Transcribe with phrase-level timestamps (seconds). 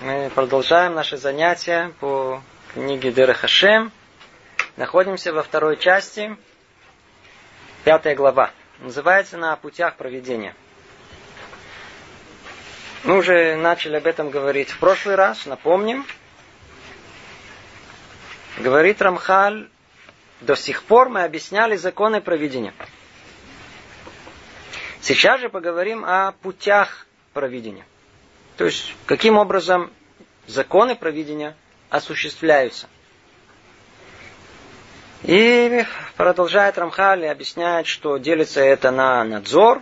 [0.00, 3.92] Мы продолжаем наши занятия по книге Дера Хашем.
[4.78, 6.34] Находимся во второй части,
[7.84, 8.50] пятая глава.
[8.78, 10.56] Называется «На путях проведения».
[13.02, 16.06] Мы уже начали об этом говорить в прошлый раз, напомним.
[18.56, 19.68] Говорит Рамхаль,
[20.40, 22.72] до сих пор мы объясняли законы проведения.
[25.02, 27.84] Сейчас же поговорим о путях проведения.
[28.56, 29.90] То есть, каким образом
[30.46, 31.56] законы провидения
[31.90, 32.88] осуществляются.
[35.22, 35.84] И
[36.16, 39.80] продолжает Рамхали, объясняет, что делится это на надзор.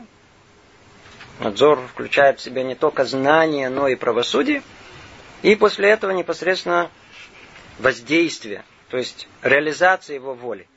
[1.40, 4.62] Надзор включает в себя не только знание, но и правосудие.
[5.42, 6.90] И после этого непосредственно
[7.80, 10.68] воздействие, то есть реализация его воли.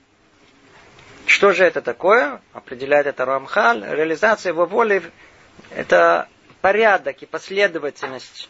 [1.28, 2.42] Что же это такое?
[2.54, 3.86] Определяет это Рамхаль.
[3.88, 5.04] Реализация его воли–
[5.70, 6.28] это
[6.66, 8.50] порядок и последовательность,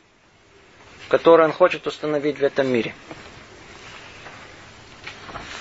[1.09, 2.95] которую он хочет установить в этом мире.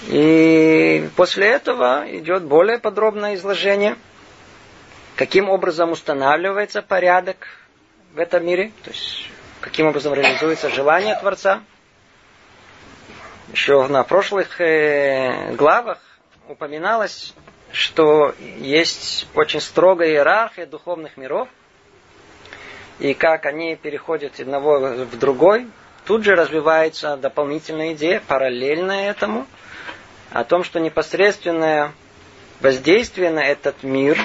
[0.07, 3.97] И после этого идет более подробное изложение,
[5.17, 7.39] каким образом устанавливается порядок
[8.15, 9.29] в этом мире, то есть
[9.61, 11.61] каким образом реализуется желание Творца.
[13.51, 15.99] Еще на прошлых э, главах
[16.49, 17.35] упоминалось,
[17.73, 21.49] что есть очень строгая иерархия духовных миров–
[22.99, 25.69] и как они переходят одного в другой,
[26.07, 29.47] тут же развивается дополнительная идея, параллельная этому,
[30.33, 31.93] о том, что непосредственное
[32.61, 34.19] воздействие на этот мир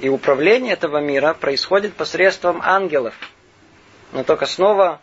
[0.00, 3.14] и управление этого мира происходит посредством ангелов.
[4.12, 5.00] Но только снова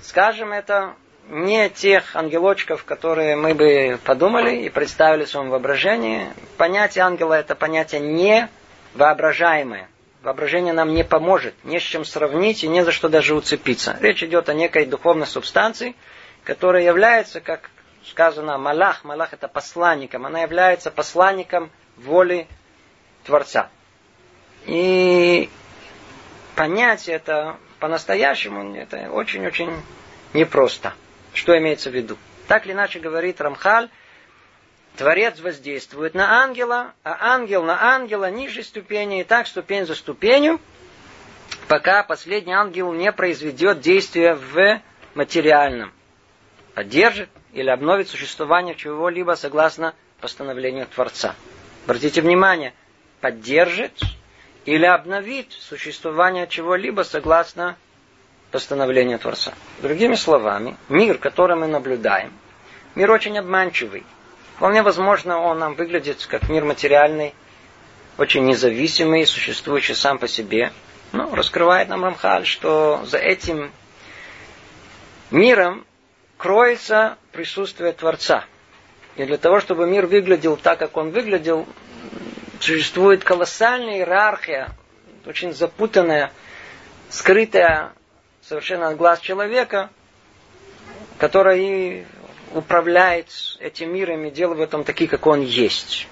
[0.00, 0.94] скажем это
[1.28, 6.28] не тех ангелочков, которые мы бы подумали и представили в своем воображении.
[6.56, 8.48] Понятие ангела это понятие не
[8.94, 9.88] воображаемое.
[10.22, 13.96] Воображение нам не поможет, не с чем сравнить и не за что даже уцепиться.
[14.00, 15.96] Речь идет о некой духовной субстанции,
[16.44, 17.70] которая является, как
[18.08, 22.46] сказано, Малах, Малах это посланником, она является посланником воли
[23.24, 23.68] Творца.
[24.66, 25.50] И
[26.54, 29.72] понять это по-настоящему, это очень-очень
[30.34, 30.92] непросто.
[31.34, 32.16] Что имеется в виду?
[32.46, 33.88] Так или иначе говорит Рамхаль,
[34.96, 40.60] Творец воздействует на ангела, а ангел на ангела ниже ступени, и так ступень за ступенью,
[41.68, 44.80] пока последний ангел не произведет действия в
[45.14, 45.92] материальном.
[46.74, 51.34] Поддержит или обновит существование чего-либо согласно постановлению Творца.
[51.84, 52.74] Обратите внимание,
[53.20, 53.98] поддержит
[54.64, 57.76] или обновит существование чего-либо согласно
[58.50, 59.54] постановлению Творца.
[59.80, 62.32] Другими словами, мир, который мы наблюдаем,
[62.94, 64.04] мир очень обманчивый.
[64.56, 67.34] Вполне возможно, он нам выглядит как мир материальный,
[68.18, 70.72] очень независимый, существующий сам по себе.
[71.12, 73.72] Но раскрывает нам Рамхаль, что за этим
[75.30, 75.84] миром
[76.36, 78.44] кроется присутствие Творца.
[79.16, 81.66] И для того, чтобы мир выглядел так, как он выглядел,
[82.60, 84.70] существует колоссальная иерархия,
[85.26, 86.32] очень запутанная,
[87.10, 87.92] скрытая
[88.42, 89.90] совершенно от глаз человека,
[91.18, 92.04] которая и
[92.54, 93.28] управляет
[93.60, 96.06] этим миром и делает в этом такие, как он есть.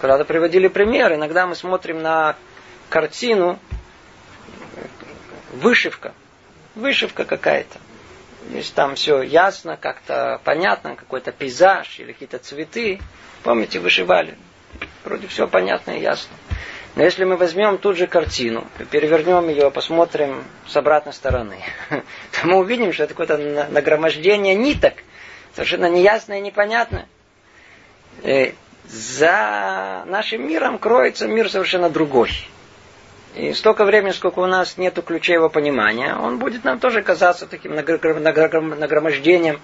[0.00, 2.36] Когда-то приводили пример, иногда мы смотрим на
[2.88, 3.58] картину,
[5.52, 6.12] вышивка,
[6.74, 7.78] вышивка какая-то.
[8.50, 13.00] Есть там все ясно, как-то понятно, какой-то пейзаж или какие-то цветы.
[13.44, 14.36] Помните, вышивали?
[15.04, 16.34] Вроде все понятно и ясно.
[16.96, 21.58] Но если мы возьмем ту же картину, перевернем ее, посмотрим с обратной стороны,
[21.90, 23.38] то мы увидим, что это какое-то
[23.70, 24.94] нагромождение ниток–
[25.54, 27.06] совершенно неясно и непонятно.
[28.22, 28.54] И
[28.86, 32.30] за нашим миром кроется мир совершенно другой.
[33.34, 37.46] И столько времени, сколько у нас нет ключей его понимания, он будет нам тоже казаться
[37.46, 39.60] таким нагромождением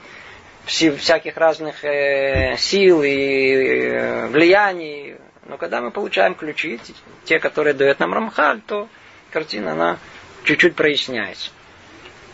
[0.65, 5.17] всяких разных э, сил и э, влияний.
[5.47, 6.81] Но когда мы получаем ключи,
[7.25, 8.89] те, которые дает нам Рамхаль, то
[9.31, 9.99] картина, она
[10.45, 11.51] чуть-чуть проясняется.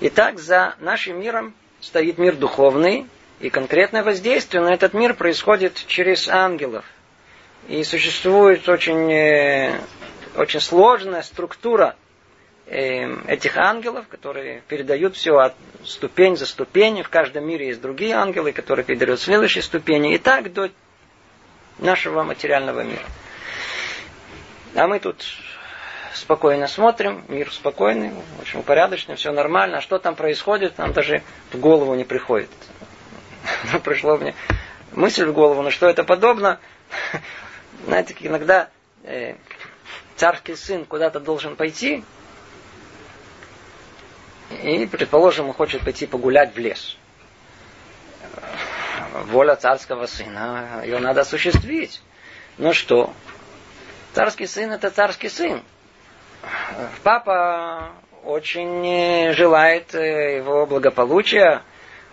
[0.00, 3.06] Итак, за нашим миром стоит мир духовный,
[3.40, 6.84] и конкретное воздействие на этот мир происходит через ангелов.
[7.68, 9.80] И существует очень, э,
[10.36, 11.96] очень сложная структура
[12.66, 15.54] э, этих ангелов, которые передают все от
[15.84, 17.04] ступень за ступенью.
[17.04, 20.14] В каждом мире есть другие ангелы, которые передают следующие ступени.
[20.14, 20.70] И так до
[21.78, 23.04] нашего материального мира.
[24.74, 25.24] А мы тут
[26.14, 29.78] спокойно смотрим, мир спокойный, очень упорядоченный, все нормально.
[29.78, 31.22] А что там происходит, нам даже
[31.52, 32.50] в голову не приходит.
[33.84, 34.34] Пришло мне
[34.92, 36.58] мысль в голову, на что это подобно.
[37.86, 38.68] Знаете, иногда
[39.02, 39.36] э,
[40.16, 42.04] царский сын куда-то должен пойти,
[44.62, 46.96] И, предположим, он хочет пойти погулять в лес.
[49.26, 52.02] Воля царского сына, ее надо осуществить.
[52.58, 53.12] Ну что,
[54.12, 55.62] царский сын это царский сын.
[57.02, 57.92] Папа
[58.24, 61.62] очень желает э, его благополучия,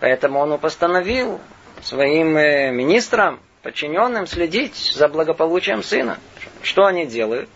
[0.02, 1.40] поэтому он постановил
[1.80, 6.18] своим э, министрам, подчиненным следить за благополучием сына.
[6.60, 7.48] Что они делают?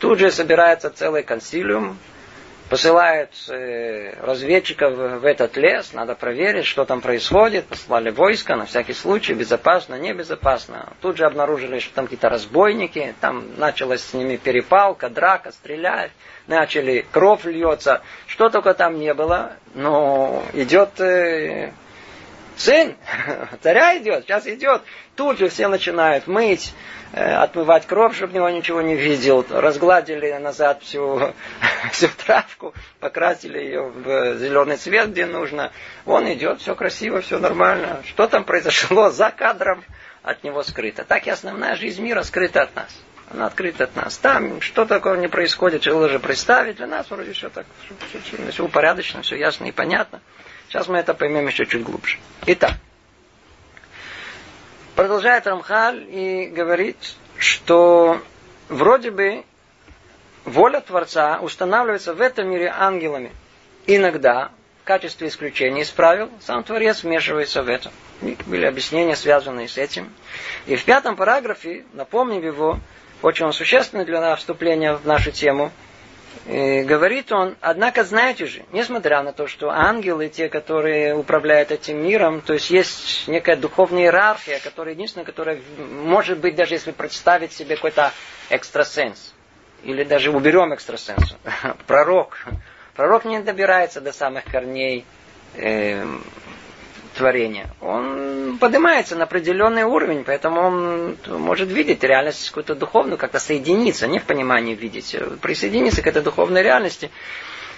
[0.00, 1.96] Тут же собирается целый консилиум,
[2.68, 8.94] посылают э, разведчиков в этот лес, надо проверить, что там происходит, послали войска на всякий
[8.94, 10.94] случай, безопасно, небезопасно.
[11.02, 16.10] Тут же обнаружили, что там какие-то разбойники, там началась с ними перепалка, драка, стрелять,
[16.48, 21.70] начали, кровь льется, что только там не было, но идет э,
[22.56, 22.96] сын,
[23.62, 24.82] царя идет, сейчас идет,
[25.16, 26.74] тут же все начинают мыть,
[27.14, 29.44] Э, отмывать кровь, чтобы него ничего не видел.
[29.50, 31.34] Разгладили назад всю,
[31.92, 35.72] всю травку, покрасили ее в зеленый цвет, где нужно.
[36.06, 38.02] Он идет, все красиво, все нормально.
[38.06, 39.84] Что там произошло за кадром,
[40.22, 41.04] от него скрыто.
[41.04, 42.98] Так и основная жизнь мира скрыта от нас.
[43.30, 44.16] Она открыта от нас.
[44.16, 46.76] Там что такое не происходит, что же представить.
[46.76, 50.22] Для нас вроде все так, все, все, все упорядочено, все ясно и понятно.
[50.72, 52.16] Сейчас мы это поймем еще чуть глубже.
[52.46, 52.72] Итак,
[54.96, 56.96] Продолжает Рамхаль и говорит,
[57.36, 58.22] что
[58.70, 59.44] вроде бы
[60.46, 63.32] воля Творца устанавливается в этом мире ангелами.
[63.86, 64.50] Иногда,
[64.82, 67.92] в качестве исключения из правил, сам Творец вмешивается в это.
[68.46, 70.10] Были объяснения, связанные с этим.
[70.64, 72.80] И в пятом параграфе, напомним его,
[73.20, 75.70] очень существенное для нас вступление в нашу тему,
[76.46, 82.02] и говорит он, однако знаете же, несмотря на то, что ангелы, те, которые управляют этим
[82.02, 87.52] миром, то есть есть некая духовная иерархия, которая единственная, которая может быть, даже если представить
[87.52, 88.12] себе какой-то
[88.50, 89.34] экстрасенс,
[89.84, 91.36] или даже уберем экстрасенс,
[91.86, 92.38] пророк.
[92.94, 95.06] Пророк не добирается до самых корней
[95.54, 96.04] э,
[97.12, 97.68] творения.
[97.80, 104.18] Он поднимается на определенный уровень, поэтому он может видеть реальность какую-то духовную, как-то соединиться, не
[104.18, 107.10] в понимании видеть, а присоединиться к этой духовной реальности.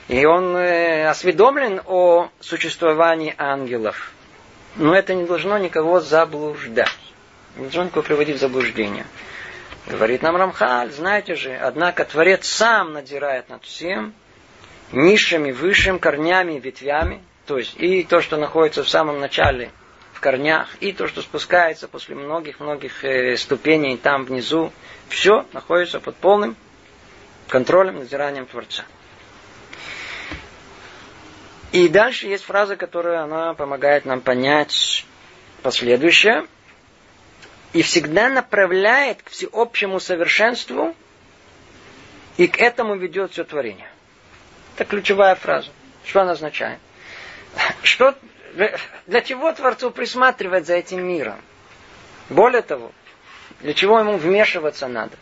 [0.08, 4.12] И он э, осведомлен о существовании ангелов.
[4.76, 6.98] Но это не должно никого заблуждать.
[7.56, 9.06] Не должно никого приводить в заблуждение.
[9.86, 14.14] Говорит нам Рамхаль, знаете же, однако Творец сам надирает над всем,
[14.92, 19.70] низшими, высшим, корнями и ветвями, то есть и то, что находится в самом начале,
[20.12, 24.72] в корнях, и то, что спускается после многих-многих э, ступеней там внизу,
[25.08, 26.56] все находится под полным
[27.48, 28.84] контролем, надзиранием Творца.
[31.72, 35.04] И дальше есть фраза, которая она помогает нам понять
[35.62, 36.46] последующее.
[37.72, 40.94] И всегда направляет к всеобщему совершенству,
[42.36, 43.90] и к этому ведет все творение.
[44.76, 45.70] Это ключевая фраза.
[46.04, 46.78] Что она означает?
[47.82, 48.14] Что,
[49.06, 51.36] для чего Творцу присматривать за этим миром?
[52.30, 52.92] Более того,
[53.60, 55.16] для чего ему вмешиваться надо?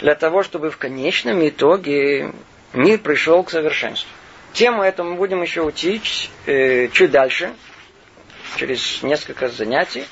[0.00, 2.32] Для того, чтобы в конечном итоге
[2.72, 4.10] мир пришел к совершенству.
[4.52, 7.54] Тему эту мы будем еще учить э, чуть дальше,
[8.56, 10.06] через несколько занятий.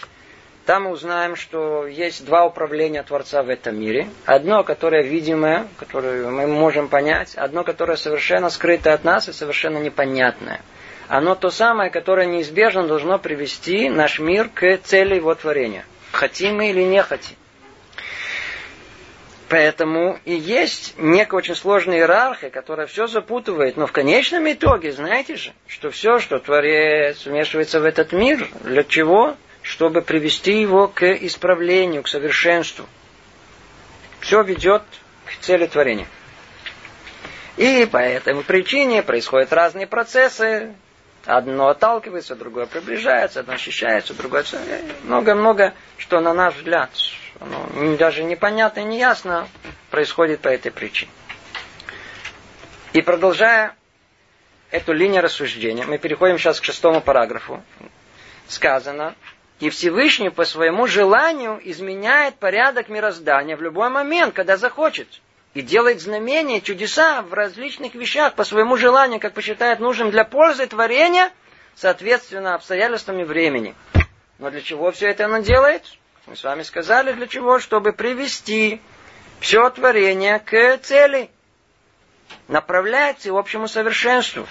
[0.68, 4.06] Там мы узнаем, что есть два управления Творца в этом мире.
[4.26, 7.34] Одно, которое видимое, которое мы можем понять.
[7.36, 10.60] Одно, которое совершенно скрыто от нас и совершенно непонятное.
[11.08, 15.86] Оно то самое, которое неизбежно должно привести наш мир к цели его творения.
[16.12, 17.38] Хотим мы или не хотим.
[19.48, 23.78] Поэтому и есть некая очень сложная иерархия, которая все запутывает.
[23.78, 28.84] Но в конечном итоге, знаете же, что все, что Творец вмешивается в этот мир, для
[28.84, 29.34] чего?
[29.68, 32.86] Чтобы привести его к исправлению, к совершенству.
[34.20, 34.82] Все ведет
[35.26, 36.06] к цели творения.
[37.58, 40.74] И по этой причине происходят разные процессы.
[41.26, 44.42] Одно отталкивается, другое приближается, одно ощущается, другое...
[45.02, 46.88] Много-много, что на наш взгляд
[47.38, 49.48] оно даже непонятно и неясно
[49.90, 51.10] происходит по этой причине.
[52.94, 53.76] И продолжая
[54.70, 57.62] эту линию рассуждения, мы переходим сейчас к шестому параграфу.
[58.46, 59.14] Сказано,
[59.60, 65.08] и Всевышний по своему желанию изменяет порядок мироздания в любой момент, когда захочет.
[65.54, 70.66] И делает знамения, чудеса в различных вещах по своему желанию, как посчитает нужным для пользы
[70.66, 71.32] творения,
[71.74, 73.74] соответственно обстоятельствам и времени.
[74.38, 75.82] Но для чего все это он делает?
[76.26, 77.58] Мы с вами сказали, для чего?
[77.58, 78.80] Чтобы привести
[79.40, 81.30] все творение к цели.
[82.46, 84.46] Направлять к общему совершенству.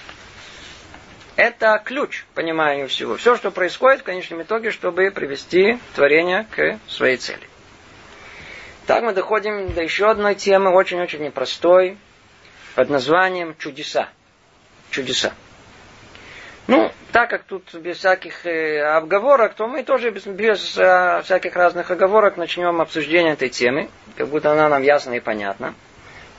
[1.38, 3.16] Это ключ к пониманию всего.
[3.16, 7.48] Все, что происходит в конечном итоге, чтобы привести творение к своей цели.
[8.88, 11.96] Так мы доходим до еще одной темы, очень-очень непростой,
[12.74, 14.08] под названием чудеса.
[14.90, 15.32] чудеса.
[16.66, 21.54] Ну, так как тут без всяких э, обговорок, то мы тоже без, без э, всяких
[21.54, 25.74] разных оговорок начнем обсуждение этой темы, как будто она нам ясна и понятна.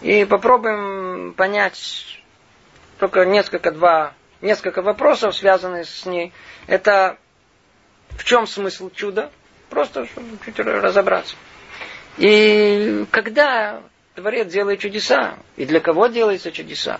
[0.01, 2.21] И попробуем понять
[2.99, 6.31] только несколько, два, несколько вопросов, связанных с ней.
[6.67, 7.17] Это
[8.11, 9.31] в чем смысл чуда?
[9.69, 11.35] Просто чтобы чуть разобраться.
[12.17, 13.81] И когда
[14.15, 16.99] Творец делает чудеса, и для кого делаются чудеса?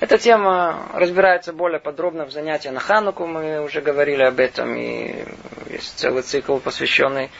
[0.00, 5.24] Эта тема разбирается более подробно в занятии на Хануку, мы уже говорили об этом, и
[5.70, 7.30] есть целый цикл, посвященный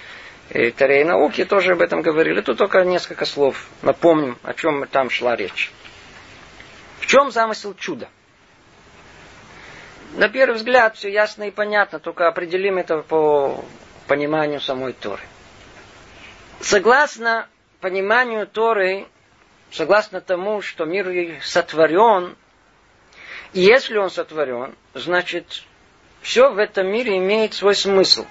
[0.51, 2.41] и Таре и науке, тоже об этом говорили.
[2.41, 3.67] Тут только несколько слов.
[3.83, 5.73] Напомним, о чем там шла речь.
[7.01, 8.09] В чем замысел чуда?
[10.13, 13.65] На первый взгляд все ясно и понятно, только определим это по
[14.07, 15.23] пониманию самой Торы.
[16.61, 17.49] Согласно
[17.81, 19.07] пониманию Торы,
[19.71, 22.37] согласно тому, что мир сотворен
[23.53, 25.63] и если он сотворен, значит,
[26.23, 28.27] все в этом мире имеет свой смысл.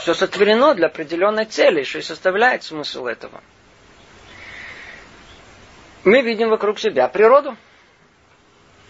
[0.00, 3.42] Все сотворено для определенной цели, что и составляет смысл этого.
[6.04, 7.56] Мы видим вокруг себя природу.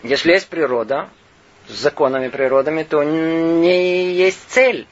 [0.03, 1.09] Если есть природа,
[1.69, 4.87] с законами природами, то не есть цель.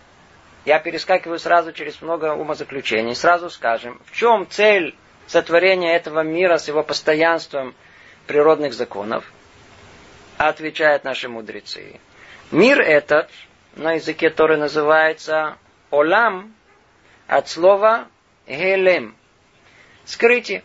[0.64, 3.14] Я перескакиваю сразу через много умозаключений.
[3.14, 4.94] Сразу скажем, в чем цель
[5.26, 7.74] сотворения этого мира с его постоянством
[8.26, 9.24] природных законов–
[10.48, 12.00] отвечают наши мудрецы.
[12.50, 13.30] Мир этот
[13.76, 15.58] на языке Торы называется
[15.90, 16.54] Олам
[17.26, 18.08] от слова
[18.46, 19.14] Гелем.
[20.06, 20.64] Скрытие.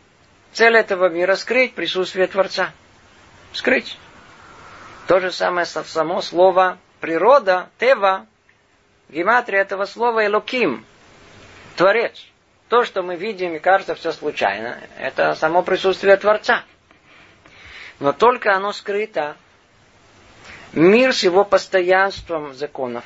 [0.54, 2.72] Цель этого мира скрыть присутствие Творца.
[3.52, 3.98] Скрыть.
[5.08, 8.26] То же самое само слово природа, тева,
[9.10, 10.86] гематрия этого слова элоким,
[11.76, 12.26] творец.
[12.70, 16.64] То, что мы видим и кажется все случайно, это само присутствие Творца.
[18.00, 19.38] Но только оно скрыто
[20.74, 23.06] мир с его постоянством законов.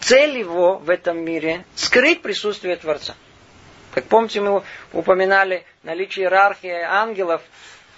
[0.00, 3.14] Цель его в этом мире– скрыть присутствие Творца.
[3.94, 4.62] Как помните, мы
[4.92, 7.40] упоминали наличие иерархии ангелов.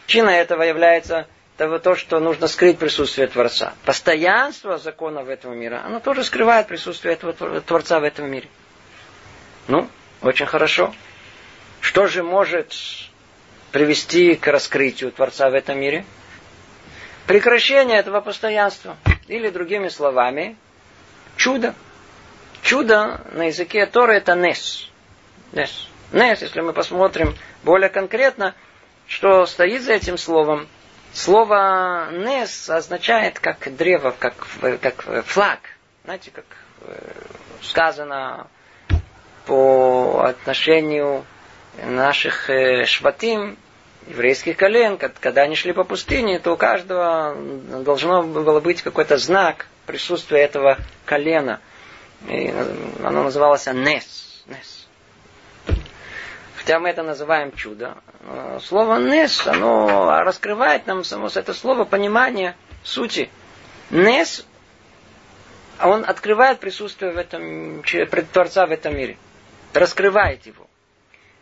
[0.04, 1.26] Причина этого является
[1.56, 3.74] того, то, что нужно скрыть присутствие Творца.
[3.84, 8.48] Постоянство законов этого мира, оно тоже скрывает присутствие этого Творца в этом мире.
[9.68, 9.88] Ну,
[10.22, 10.94] очень хорошо.
[11.80, 12.74] Что же может
[13.72, 16.04] привести к раскрытию Творца в этом мире?
[17.26, 18.96] прекращение этого постоянства.
[19.28, 20.56] Или другими словами,
[21.36, 21.74] чудо.
[22.62, 24.88] Чудо на языке Торы это нес.
[25.52, 25.88] Нес.
[26.12, 28.54] Нес, если мы посмотрим более конкретно,
[29.06, 30.68] что стоит за этим словом.
[31.16, 34.34] Слово нес означает как древо, как,
[34.82, 35.60] как флаг.
[36.04, 36.44] Знаете, как
[36.82, 36.94] э,
[37.62, 38.48] сказано
[39.46, 41.24] по отношению
[41.82, 43.56] наших э, шватим,
[44.06, 47.34] еврейских колен, когда они шли по пустыне, то у каждого
[47.82, 51.60] должно было быть какой-то знак присутствия этого колена.
[52.28, 52.52] И
[53.02, 54.44] оно называлось Нес.
[54.46, 54.75] Нес.
[56.66, 57.96] Хотя мы это называем чудо.
[58.60, 63.30] Слово Нес, оно раскрывает нам само это слово понимание сути.
[63.90, 64.44] Нес,
[65.80, 67.84] он открывает присутствие в этом,
[68.32, 69.16] Творца в этом мире.
[69.74, 70.66] Раскрывает его.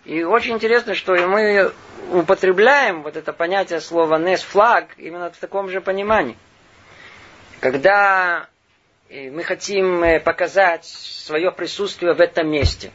[0.04, 1.72] И очень интересно, что мы
[2.12, 6.36] употребляем вот это понятие слова «нес флаг» именно в таком же понимании.
[7.60, 8.46] Когда
[9.08, 12.92] э, мы хотим э, показать свое присутствие в этом месте.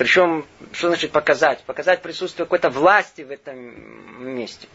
[0.00, 1.62] Причем, что значит показать?
[1.64, 4.66] Показать присутствие какой-то власти в этом месте.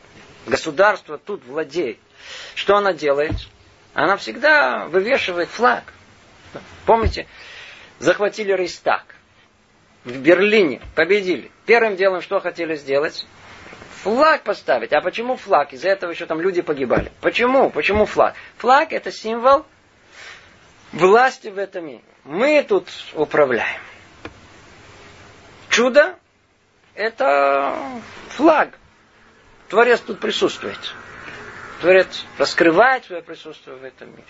[0.46, 1.98] Государство тут владеет.
[2.53, 3.32] Что она делает?
[3.96, 5.84] Она всегда вывешивает флаг.
[6.86, 7.25] Помните,
[7.98, 9.15] захватили Рейстаг
[10.03, 11.50] в Берлине, победили.
[11.65, 13.25] Первым делом что хотели сделать?
[14.03, 14.94] Флаг поставить.
[14.94, 15.74] А почему флаг?
[15.74, 17.12] Из-за этого еще там люди погибали.
[17.22, 17.72] Почему?
[17.72, 18.36] Почему флаг?
[18.58, 19.65] Флаг это символ
[20.91, 22.03] власти в этом мире.
[22.25, 23.82] Мы тут управляем.
[25.75, 26.17] Чудо
[26.94, 27.77] это
[28.29, 28.79] флаг.
[29.67, 30.79] Творец тут присутствует.
[31.82, 34.24] Творец раскрывает свое присутствие в этом мире.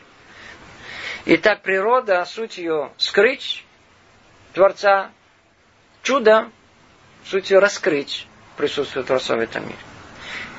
[1.25, 3.63] Итак, природа, суть ее скрыть
[4.53, 5.11] Творца,
[6.01, 6.49] чудо,
[7.25, 9.77] суть раскрыть присутствие Творца в этом мире.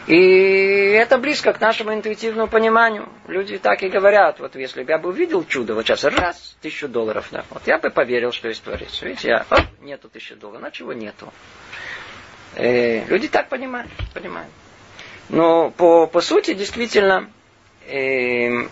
[0.06, 3.08] И это близко к нашему интуитивному пониманию.
[3.26, 6.86] Люди так и говорят, вот если бы я бы увидел чудо, вот сейчас раз, тысячу
[6.86, 9.02] долларов, да, вот я бы поверил, что есть Творец.
[9.02, 11.32] Видите, я, оп, нету тысячи долларов, на чего нету.
[12.54, 14.50] Э, люди так понимают, понимают.
[15.28, 17.28] Но по, по сути, действительно,
[17.88, 18.68] э,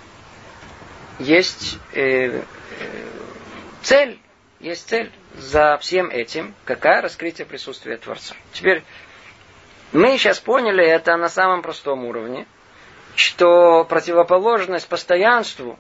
[1.19, 2.43] есть э, э
[3.83, 4.19] цель,
[4.61, 8.35] есть цель за всем этим, какая раскрытие присутствия Творца.
[8.53, 8.83] Теперь,
[9.95, 12.47] мы сейчас поняли это на самом простом уровне.
[13.17, 15.79] что противоположность постоянству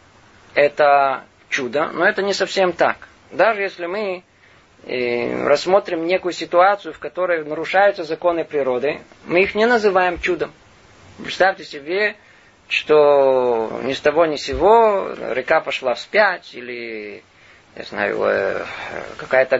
[0.54, 3.08] –это чудо, но это не совсем так.
[3.32, 4.22] Даже если мы
[4.84, 10.52] э, рассмотрим некую ситуацию, в которой нарушаются законы природы, мы их не называем чудом.
[11.18, 12.14] Представьте себе,
[12.68, 17.24] что ни с того ни с сего река пошла вспять, или,
[17.74, 18.64] не знаю, э,
[19.16, 19.58] какая-то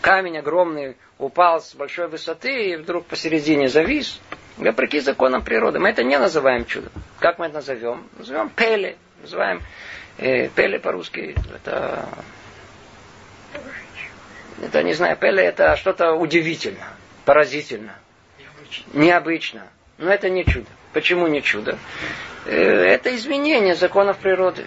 [0.00, 4.20] камень огромный упал с большой высоты и вдруг посередине завис.
[4.56, 5.78] Вопреки законам природы.
[5.78, 6.90] Мы это не называем чудом.
[7.20, 8.08] Как мы это назовем?
[8.18, 8.96] Назовем пели.
[9.22, 9.62] Называем
[10.18, 11.34] э, пели по-русски.
[11.54, 12.08] Это,
[14.62, 16.86] это, не знаю, пели это что-то удивительно,
[17.24, 17.94] поразительно,
[18.38, 18.98] необычно.
[18.98, 19.66] необычно.
[19.98, 20.66] Но это не чудо.
[20.92, 21.78] Почему не чудо?
[22.46, 24.66] Э, это изменение законов природы.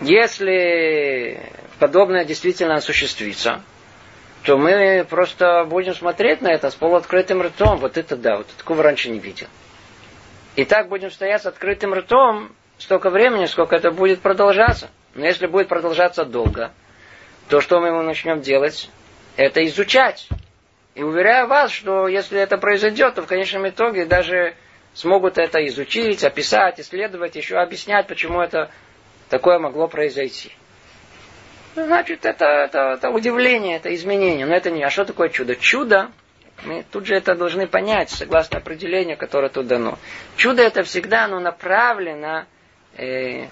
[0.00, 1.40] Если
[1.78, 3.62] подобное действительно осуществится,
[4.44, 7.78] то мы просто будем смотреть на это с полуоткрытым ртом.
[7.78, 9.46] Вот это да, вот такого раньше не видел.
[10.56, 14.90] И так будем стоять с открытым ртом столько времени, сколько это будет продолжаться.
[15.14, 16.72] Но если будет продолжаться долго,
[17.48, 18.90] то что мы начнем делать?
[19.36, 20.28] Это изучать.
[20.94, 24.54] И уверяю вас, что если это произойдет, то в конечном итоге даже
[24.92, 28.70] смогут это изучить, описать, исследовать, еще объяснять, почему это
[29.28, 30.52] такое могло произойти.
[31.74, 34.46] Значит, это, это, это удивление, это изменение.
[34.46, 34.82] Но это не...
[34.84, 35.56] А что такое чудо?
[35.56, 36.10] Чудо,
[36.64, 39.98] мы тут же это должны понять, согласно определению, которое тут дано.
[40.36, 42.46] Чудо это всегда оно направлено
[42.96, 43.46] э,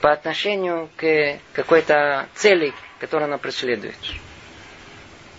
[0.00, 3.94] по отношению к какой-то цели, которую оно преследует.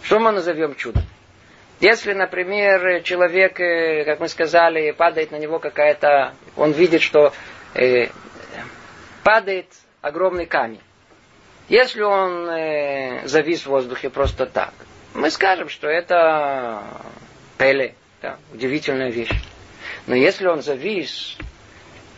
[0.01, 1.03] Что мы назовем чудом?
[1.81, 6.33] Если, например, человек, э, как мы сказали, падает на него какая-то...
[6.55, 7.33] Он видит, что
[7.75, 8.07] э,
[9.23, 9.67] падает
[10.01, 10.79] огромный камень.
[11.69, 14.73] Если он э, завис в воздухе просто так,
[15.13, 16.83] мы скажем, что это
[17.57, 19.31] пеле, да, удивительная вещь.
[20.07, 21.37] Но если он завис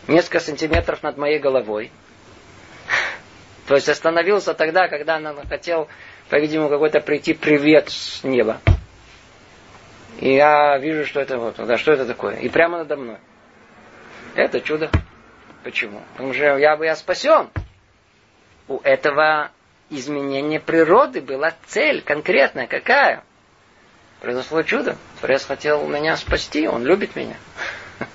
[0.08, 1.92] несколько сантиметров над моей головой,
[3.68, 5.88] то есть остановился тогда, когда он хотел,
[6.28, 8.60] по-видимому, какой-то прийти привет с неба,
[10.18, 12.36] и я вижу, что это вот, да, что это такое.
[12.36, 13.18] И прямо надо мной.
[14.34, 14.90] Это чудо.
[15.62, 16.02] Почему?
[16.12, 17.50] Потому что я бы я спасен.
[18.68, 19.50] У этого
[19.90, 22.66] изменения природы была цель конкретная.
[22.66, 23.22] Какая?
[24.20, 24.96] Произошло чудо.
[25.20, 27.36] Творец хотел меня спасти, он любит меня.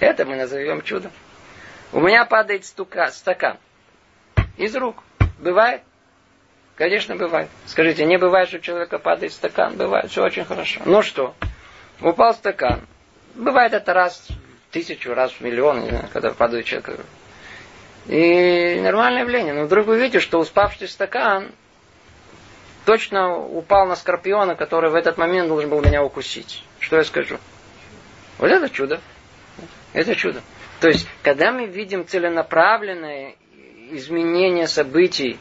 [0.00, 1.10] Это мы назовем чудом.
[1.92, 3.58] У меня падает стука, стакан
[4.56, 5.02] из рук.
[5.38, 5.82] Бывает?
[6.76, 7.48] Конечно, бывает.
[7.66, 9.76] Скажите, не бывает, что у человека падает стакан?
[9.76, 10.80] Бывает, все очень хорошо.
[10.84, 11.34] Ну что?
[12.00, 12.82] Упал стакан.
[13.34, 14.28] Бывает это раз
[14.68, 17.00] в тысячу, раз в миллион, не знаю, когда падает человек.
[18.08, 19.52] И нормальное явление.
[19.52, 21.52] Но вдруг вы видите, что успавший стакан
[22.84, 26.64] точно упал на скорпиона, который в этот момент должен был меня укусить.
[26.80, 27.38] Что я скажу?
[28.38, 29.00] Вот это чудо.
[29.92, 30.42] Это чудо.
[30.80, 33.34] То есть, когда мы видим целенаправленное
[33.90, 35.38] изменение событий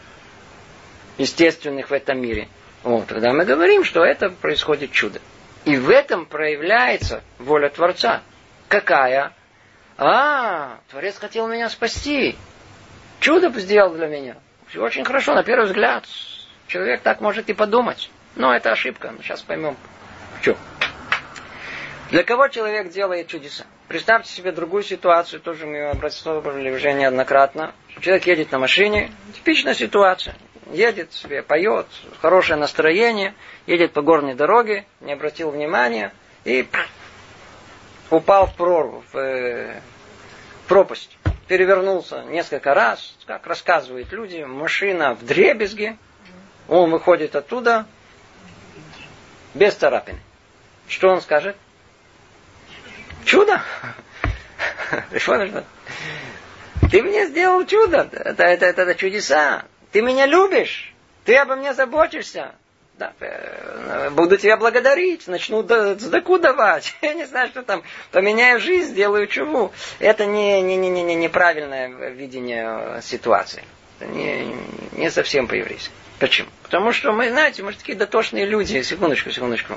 [1.17, 2.47] естественных в этом мире.
[2.83, 5.19] Вот, тогда мы говорим, что это происходит чудо.
[5.65, 8.21] И в этом проявляется воля Творца.
[8.67, 9.33] Какая?
[9.97, 12.35] А, Творец хотел меня спасти.
[13.19, 14.35] Чудо сделал для меня.
[14.67, 16.05] Все очень хорошо, на первый взгляд.
[16.67, 18.09] Человек так может и подумать.
[18.35, 19.13] Но это ошибка.
[19.21, 19.75] Сейчас поймем.
[20.41, 20.55] Что?
[22.11, 23.65] Для кого человек делает чудеса?
[23.87, 27.73] Представьте себе другую ситуацию, тоже мы ее обрисовывали уже неоднократно.
[28.01, 30.35] Человек едет на машине, типичная ситуация
[30.71, 31.87] едет себе, поет,
[32.21, 33.33] хорошее настроение,
[33.65, 36.67] едет по горной дороге, не обратил внимания и
[38.09, 39.81] упал в прорву, в э,
[40.67, 41.16] пропасть.
[41.47, 45.97] Перевернулся несколько раз, как рассказывают люди, машина в дребезге,
[46.67, 47.85] он выходит оттуда
[49.53, 50.19] без царапины.
[50.89, 51.55] Что он скажет?
[53.23, 53.61] Чудо!
[56.91, 58.09] Ты мне сделал чудо.
[58.11, 59.65] Это, это, это, чудеса.
[59.91, 60.93] Ты меня любишь,
[61.25, 62.55] ты обо мне заботишься.
[62.97, 66.95] Да, э, буду тебя благодарить, начну сдаку давать.
[67.03, 67.83] Я не знаю, что там.
[68.11, 69.71] Поменяю жизнь, сделаю чуву.
[69.99, 73.63] Это не, не, не, не, не неправильное видение ситуации.
[73.99, 74.55] Не,
[74.93, 75.91] не совсем по-еврейски.
[76.19, 76.49] Почему?
[76.63, 78.81] Потому что мы, знаете, мы же такие дотошные люди.
[78.81, 79.75] Секундочку, секундочку.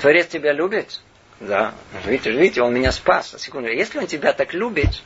[0.00, 1.02] Творец тебя любит?
[1.40, 1.74] Да.
[2.06, 3.34] Видите, видите, он меня спас.
[3.38, 3.68] Секунду.
[3.68, 5.02] Если он тебя так любит,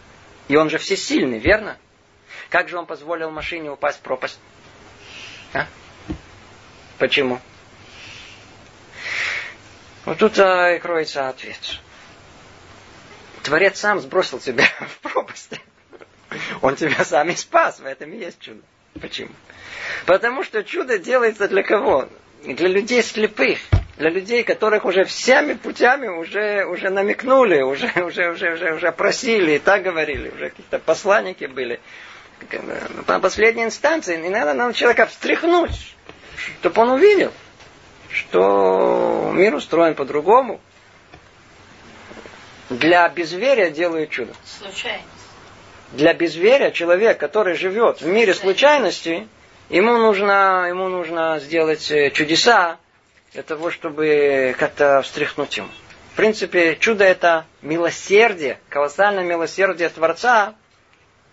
[0.46, 1.76] и он же всесильный, верно?
[2.50, 4.38] Как же он позволил машине упасть в пропасть?
[5.54, 5.66] А?
[6.98, 7.40] Почему?
[10.04, 11.58] Вот тут и кроется ответ.
[13.42, 15.52] Творец сам сбросил тебя в пропасть.
[16.60, 17.80] Он тебя сам и спас.
[17.80, 18.60] В этом и есть чудо.
[19.00, 19.30] Почему?
[20.06, 22.08] Потому что чудо делается для кого?
[22.44, 23.58] Для людей слепых.
[23.98, 29.52] для людей, которых уже всеми путями уже, уже намекнули, уже, уже, уже, уже, уже просили,
[29.52, 31.80] и так говорили, уже какие-то посланники были.
[33.06, 35.96] По последней инстанции не надо нам человека встряхнуть,
[36.38, 37.32] чтобы он увидел,
[38.10, 40.60] что мир устроен по-другому.
[42.70, 44.34] Для безверия делают чудо.
[44.44, 45.06] Случайность.
[45.92, 49.26] Для безверия человек, который живет в мире случайности,
[49.70, 52.76] ему нужно, ему нужно сделать э, чудеса,
[53.32, 55.68] для того, чтобы как-то встряхнуть ему.
[56.12, 60.54] В принципе, чудо это милосердие, колоссальное милосердие Творца,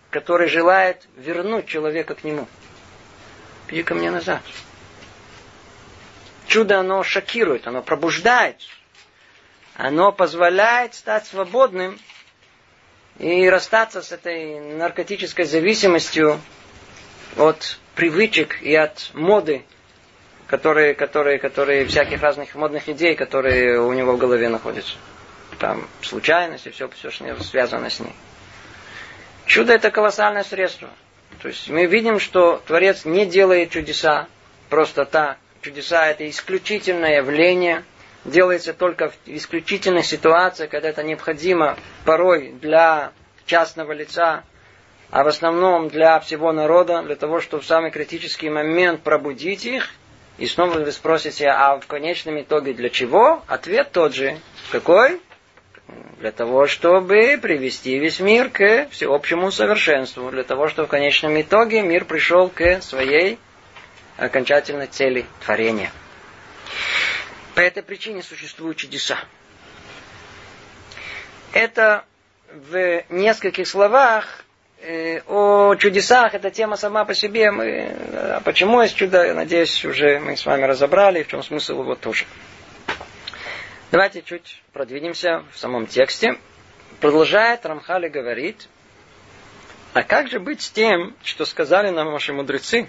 [0.09, 2.47] который желает вернуть человека к нему.
[3.69, 4.41] Иди ко мне назад.
[6.47, 8.57] Чудо, оно шокирует, оно пробуждает.
[9.75, 11.99] Оно позволяет стать свободным
[13.19, 16.39] и расстаться с этой наркотической зависимостью
[17.37, 19.63] от привычек и от моды,
[20.47, 24.95] которые, которые, которые, всяких разных модных идей, которые у него в голове находятся.
[25.59, 28.13] Там случайность и все, все что связано с ней.
[29.45, 30.89] Чудо это колоссальное средство.
[31.41, 34.27] То есть мы видим, что Творец не делает чудеса
[34.69, 35.37] просто так.
[35.65, 37.83] Чудеса это исключительное явление,
[38.23, 41.75] делается только в исключительной ситуации, когда это необходимо
[42.05, 43.11] порой для
[43.45, 44.43] частного лица,
[45.09, 49.89] а в основном для всего народа, для того, чтобы в самый критический момент пробудить их–
[50.37, 53.41] и снова вы спросите, а в конечном итоге для чего?
[53.47, 54.37] Ответ тот же.
[54.69, 55.21] Какой?
[56.19, 60.29] Для того, чтобы привести весь мир к всеобщему совершенству.
[60.31, 63.39] Для того, чтобы в конечном итоге мир пришел к своей
[64.17, 65.91] окончательной цели творения.
[67.53, 69.17] По этой причине существуют чудеса.
[71.53, 72.05] Это
[72.51, 74.45] в нескольких словах
[74.87, 77.49] Э, о чудесах, эта тема сама по себе.
[77.49, 81.81] Мы, а почему есть чудо, я надеюсь, уже мы с вами разобрали, в чем смысл
[81.81, 82.25] его тоже.
[83.89, 86.37] Давайте чуть продвинемся в самом тексте.
[86.99, 88.67] Продолжает Рамхали говорит,
[89.93, 92.87] а как же быть с тем, что сказали нам ваши мудрецы?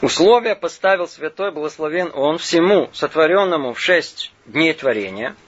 [0.00, 5.36] Условия поставил святой благословен он всему сотворенному в шесть дней творения–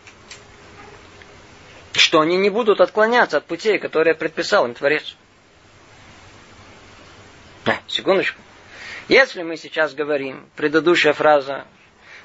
[1.98, 5.16] что они не будут отклоняться от путей, которые предписал им Творец.
[7.64, 8.40] А, секундочку.
[9.08, 11.64] Если мы сейчас говорим, предыдущая фраза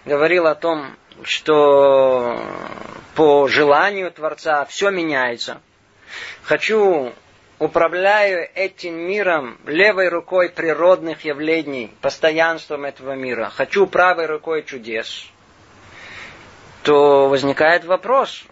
[0.06, 2.42] говорила о том, что
[3.16, 5.62] по желанию Творца все меняется.
[6.44, 7.13] Хочу,
[7.60, 13.50] управляю этим миром левой рукой природных явлений, постоянством этого мира.
[13.50, 15.28] Хочу правой рукой чудес.
[16.84, 18.46] То возникает вопрос,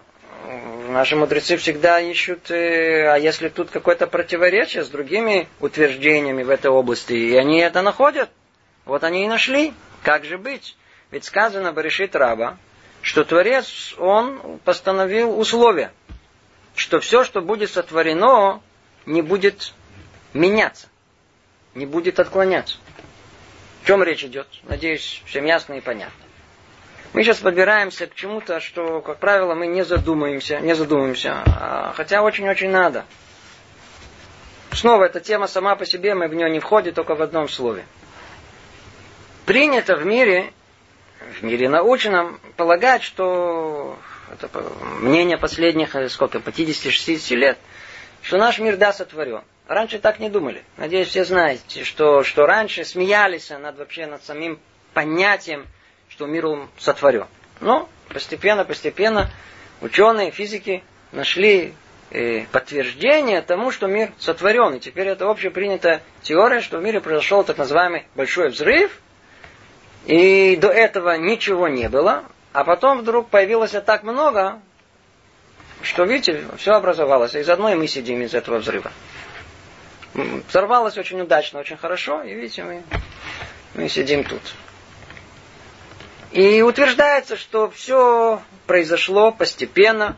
[0.89, 6.69] Наши мудрецы всегда ищут, э, а если тут какое-то противоречие с другими утверждениями в этой
[6.69, 8.29] области, и они это находят,
[8.85, 9.73] вот они и нашли.
[10.03, 10.77] Как же быть?
[11.09, 12.57] Ведь сказано Баришит Раба,
[13.01, 15.91] что Творец, он постановил условия,
[16.75, 18.61] что все, что будет сотворено,
[19.05, 19.73] не будет
[20.33, 20.87] меняться,
[21.73, 22.77] не будет отклоняться.
[23.83, 24.47] В чем речь идет?
[24.63, 26.25] Надеюсь, всем ясно и понятно.
[27.13, 32.21] Мы сейчас подбираемся к чему-то, что, как правило, мы не задумаемся, не задумаемся, а, хотя
[32.21, 33.05] очень-очень надо.
[34.71, 37.85] Снова эта тема сама по себе, мы в нее не входим только в одном слове.
[39.45, 40.51] Принято в мире,
[41.39, 43.97] в мире научном, полагать, что
[44.31, 44.49] это
[44.99, 47.57] мнение последних, э, сколько, 50-60 лет,
[48.25, 49.43] что наш мир да сотворен.
[49.67, 50.63] Раньше так не думали.
[50.77, 54.59] Надеюсь, все знаете, что, что раньше смеялись над вообще над самим
[54.93, 55.65] понятием
[56.09, 57.27] что мир он сотворен.
[57.59, 59.29] Но постепенно, постепенно
[59.81, 61.73] ученые, физики нашли
[62.11, 64.75] э, подтверждение тому, что мир сотворен.
[64.75, 69.01] И теперь это общепринятая теория, что в мире произошел так называемый большой взрыв,
[70.05, 74.61] и до этого ничего не было, а потом вдруг появилось так много,
[75.85, 77.35] что, видите, все образовалось.
[77.35, 78.91] И заодно и мы сидим из этого взрыва.
[80.47, 82.83] Взорвалось очень удачно, очень хорошо, и видите, мы,
[83.73, 84.41] мы сидим тут.
[86.31, 90.17] И утверждается, что все произошло постепенно,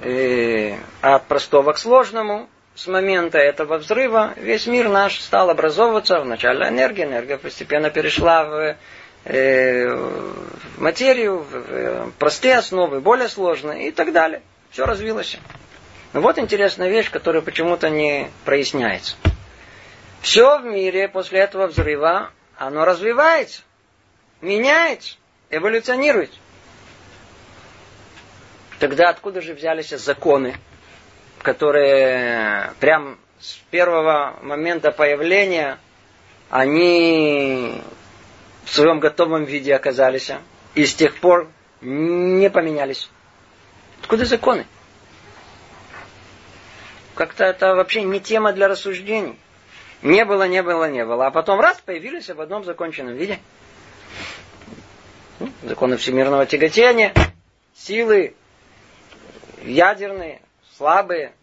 [0.00, 2.48] э, от простого к сложному.
[2.74, 6.20] С момента этого взрыва весь мир наш стал образовываться.
[6.20, 8.76] Вначале энергия, энергия постепенно перешла в,
[9.24, 14.42] э, в материю, в, в простые основы, более сложные и так далее.
[14.70, 15.38] Все развилось.
[16.12, 19.16] Но вот интересная вещь, которая почему-то не проясняется.
[20.20, 23.62] Все в мире после этого взрыва, оно развивается
[24.40, 25.16] меняется,
[25.50, 26.30] эволюционирует.
[28.78, 30.56] Тогда откуда же взялись законы,
[31.42, 35.78] которые прям с первого момента появления,
[36.50, 37.80] они
[38.64, 40.30] в своем готовом виде оказались.
[40.74, 41.48] И с тех пор
[41.80, 43.10] не поменялись.
[44.08, 44.64] Откуда законы?
[47.14, 49.38] Как-то это вообще не тема для рассуждений.
[50.00, 51.26] Не было, не было, не было.
[51.26, 53.38] А потом раз появились в одном законченном виде.
[55.40, 57.12] Ну, законы всемирного тяготения,
[57.76, 58.34] силы
[59.62, 60.40] ядерные,
[60.78, 61.34] слабые,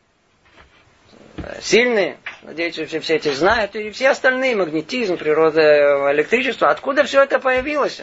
[1.61, 2.17] сильные.
[2.41, 3.75] Надеюсь, все, все эти знают.
[3.75, 6.71] И все остальные, магнетизм, природа, электричество.
[6.71, 8.01] Откуда все это появилось?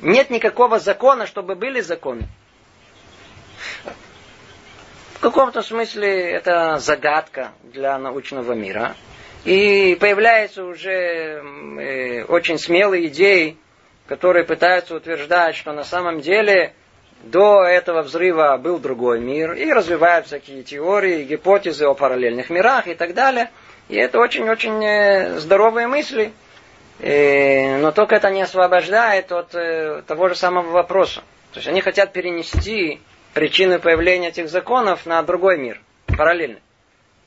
[0.00, 2.26] Нет никакого закона, чтобы были законы.
[5.18, 8.94] В каком-то смысле это загадка для научного мира.
[9.44, 13.56] И появляются уже э, очень смелые идеи,
[14.06, 16.72] которые пытаются утверждать, что на самом деле
[17.24, 22.94] до этого взрыва был другой мир, и развивают всякие теории, гипотезы о параллельных мирах и
[22.94, 23.50] так далее.
[23.88, 26.30] И это очень-очень э, здоровые мысли.
[27.00, 29.50] Э, но только это не освобождает от
[30.06, 31.22] того же самого вопроса.
[31.50, 33.00] То есть они хотят перенести
[33.34, 36.62] причины появления этих законов на другой мир, параллельный.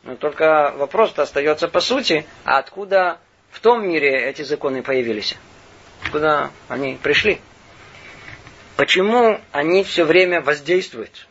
[0.03, 3.19] Но только вопрос-то остается по сути, а откуда
[3.51, 5.37] в том мире эти законы появились?
[6.03, 7.39] Откуда они пришли?
[8.77, 11.27] Почему они все время воздействуют?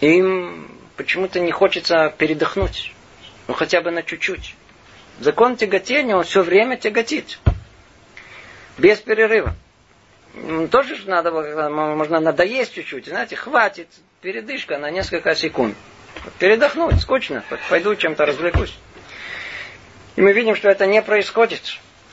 [0.00, 2.94] Им почему-то не хочется передохнуть.
[3.46, 4.56] Ну хотя бы на чуть-чуть.
[5.20, 7.38] Закон тяготения, он все время тяготит.
[8.78, 9.54] Без перерыва.
[10.70, 13.88] Тоже надо было, можно надоесть чуть-чуть, знаете, хватит,
[14.20, 15.76] передышка на несколько секунд.
[16.38, 18.76] Передохнуть, скучно, пойду чем-то развлекусь.
[20.16, 21.62] И мы видим, что это не происходит.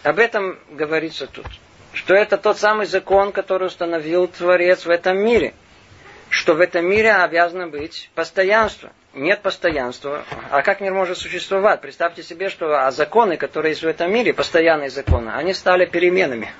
[0.04, 1.46] Об этом говорится тут.
[1.94, 5.54] Что это тот самый закон, который установил Творец в этом мире.
[6.30, 8.92] Что в этом мире обязано быть постоянство.
[9.14, 10.24] Нет постоянства.
[10.52, 11.82] А как мир может существовать?
[11.82, 16.52] Представьте себе, что а законы, которые есть в этом мире, постоянные законы, они стали переменами.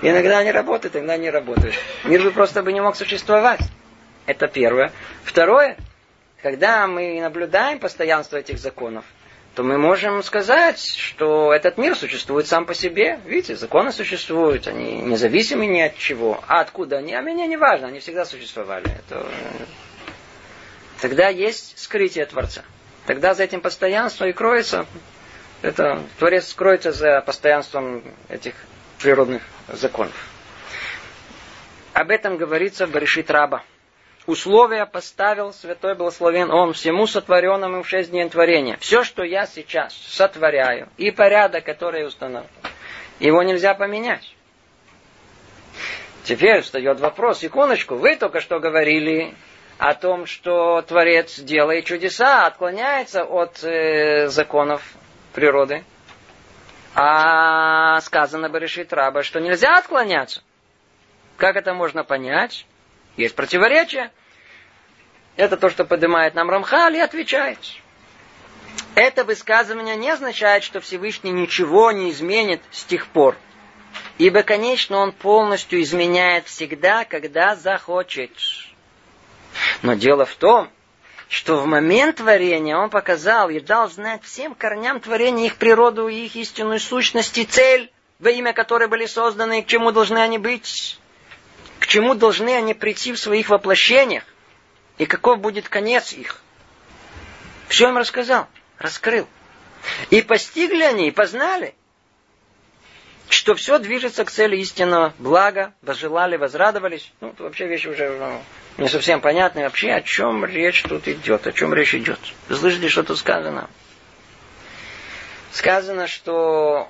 [0.00, 1.74] Иногда они работают, иногда не работают.
[2.04, 3.60] Мир бы просто бы не мог существовать.
[4.26, 4.92] Это первое.
[5.24, 5.76] Второе,
[6.42, 9.04] когда мы наблюдаем постоянство этих законов,
[9.54, 13.18] то мы можем сказать, что этот мир существует сам по себе.
[13.24, 16.44] Видите, законы существуют, они независимы ни от чего.
[16.46, 17.14] А откуда они?
[17.14, 18.86] А мне не важно, они всегда существовали.
[18.86, 19.26] Это...
[21.00, 22.62] Тогда есть скрытие Творца.
[23.06, 24.86] Тогда за этим постоянством и кроется,
[25.62, 28.54] это, Творец скроется за постоянством этих
[28.98, 30.14] природных законов.
[31.92, 33.62] Об этом говорится в Баришит Раба.
[34.26, 38.76] Условия поставил святой благословен он всему сотворенному в шесть дней творения.
[38.78, 42.50] Все, что я сейчас сотворяю, и порядок, который установлен,
[43.18, 44.34] его нельзя поменять.
[46.24, 49.34] Теперь встает вопрос, иконочку, вы только что говорили
[49.78, 54.82] о том, что Творец делает чудеса, отклоняется от э, законов
[55.32, 55.84] природы.
[56.94, 60.42] А сказано бы решит раба, что нельзя отклоняться.
[61.36, 62.66] Как это можно понять?
[63.16, 64.10] Есть противоречие.
[65.36, 67.58] Это то, что поднимает нам Рамхаль и отвечает.
[68.94, 73.36] Это высказывание не означает, что Всевышний ничего не изменит с тех пор.
[74.18, 78.32] Ибо, конечно, он полностью изменяет всегда, когда захочет.
[79.82, 80.68] Но дело в том,
[81.28, 86.34] что в момент творения он показал и дал знать всем корням творения их природу их
[86.36, 90.98] истинную сущность и цель, во имя которой были созданы, и к чему должны они быть,
[91.80, 94.24] к чему должны они прийти в своих воплощениях,
[94.96, 96.40] и каков будет конец их.
[97.68, 98.46] Все им рассказал,
[98.78, 99.26] раскрыл.
[100.10, 101.74] И постигли они, и познали,
[103.28, 107.12] что все движется к цели истинного блага, возжелали, возрадовались.
[107.20, 108.42] Ну, это вообще вещь уже ну,
[108.78, 109.64] не совсем понятная.
[109.64, 112.18] Вообще, о чем речь тут идет, о чем речь идет.
[112.48, 113.68] Слышите, что тут сказано?
[115.52, 116.88] Сказано, что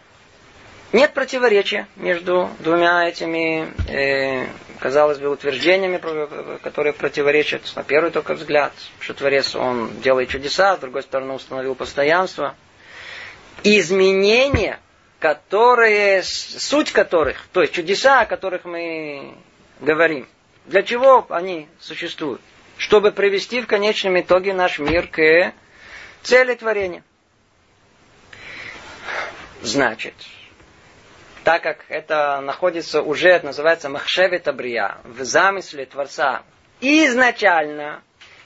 [0.93, 4.47] нет противоречия между двумя этими, э,
[4.79, 6.01] казалось бы, утверждениями,
[6.63, 11.75] которые противоречат на первый только взгляд, что Творец, он делает чудеса, с другой стороны, установил
[11.75, 12.55] постоянство.
[13.65, 14.79] Изменения
[15.19, 19.35] которые, суть которых, то есть чудеса, о которых мы
[19.81, 20.29] говорим,
[20.69, 22.43] для чего они существуют?
[22.77, 25.53] Чтобы привести в конечном итоге наш мир к
[26.23, 27.03] цели творения.
[29.63, 30.15] Значит,
[31.43, 36.43] так как это находится уже, это называется махшеве табрия, в замысле Творца,
[36.81, 38.03] изначально,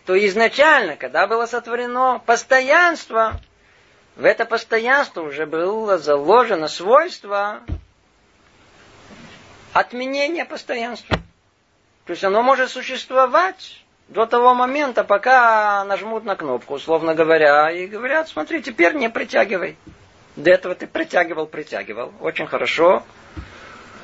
[0.07, 3.41] то изначально, когда было сотворено постоянство,
[4.15, 7.61] в это постоянство уже было заложено свойство
[9.73, 11.22] отменения постоянства.
[12.07, 17.87] То есть оно может существовать до того момента, пока нажмут на кнопку, условно говоря, и
[17.87, 19.77] говорят, смотри, теперь не притягивай.
[20.37, 22.13] До этого ты притягивал, притягивал.
[22.21, 23.03] Очень хорошо.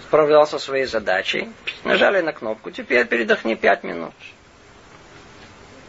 [0.06, 1.50] справлялся со своей задачей.
[1.84, 4.14] Нажали на кнопку, теперь передохни пять минут.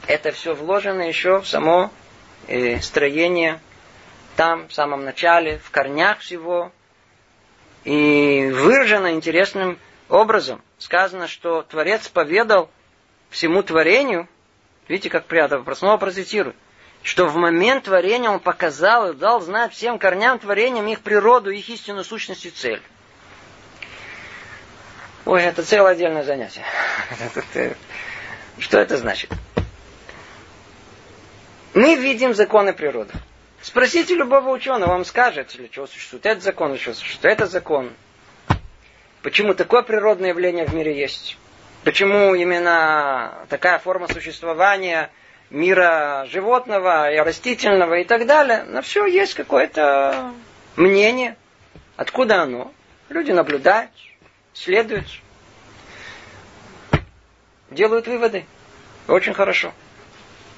[0.07, 1.91] Это все вложено еще в само
[2.47, 3.59] э, строение
[4.35, 6.71] там, в самом начале, в корнях всего.
[7.85, 9.77] И выражено интересным
[10.09, 10.61] образом.
[10.79, 12.69] Сказано, что Творец поведал
[13.29, 14.27] всему творению,
[14.87, 16.55] видите, как приятно, снова процитирую,
[17.03, 21.69] что в момент творения он показал и дал знать всем корням творениям их природу, их
[21.69, 22.81] истинную сущность и цель.
[25.25, 26.63] Ой, это целое отдельное занятие.
[28.57, 29.31] Что это значит?
[31.73, 33.13] Мы видим законы природы.
[33.61, 37.93] Спросите любого ученого, вам скажет, для чего существует этот закон, для чего существует этот закон.
[39.21, 41.37] Почему такое природное явление в мире есть?
[41.83, 45.09] Почему именно такая форма существования
[45.49, 48.63] мира животного и растительного и так далее?
[48.63, 50.33] На все есть какое-то
[50.77, 51.35] мнение.
[51.97, 52.71] Откуда оно?
[53.09, 53.91] Люди наблюдают,
[54.53, 55.07] следуют,
[57.69, 58.45] делают выводы.
[59.07, 59.73] Очень хорошо.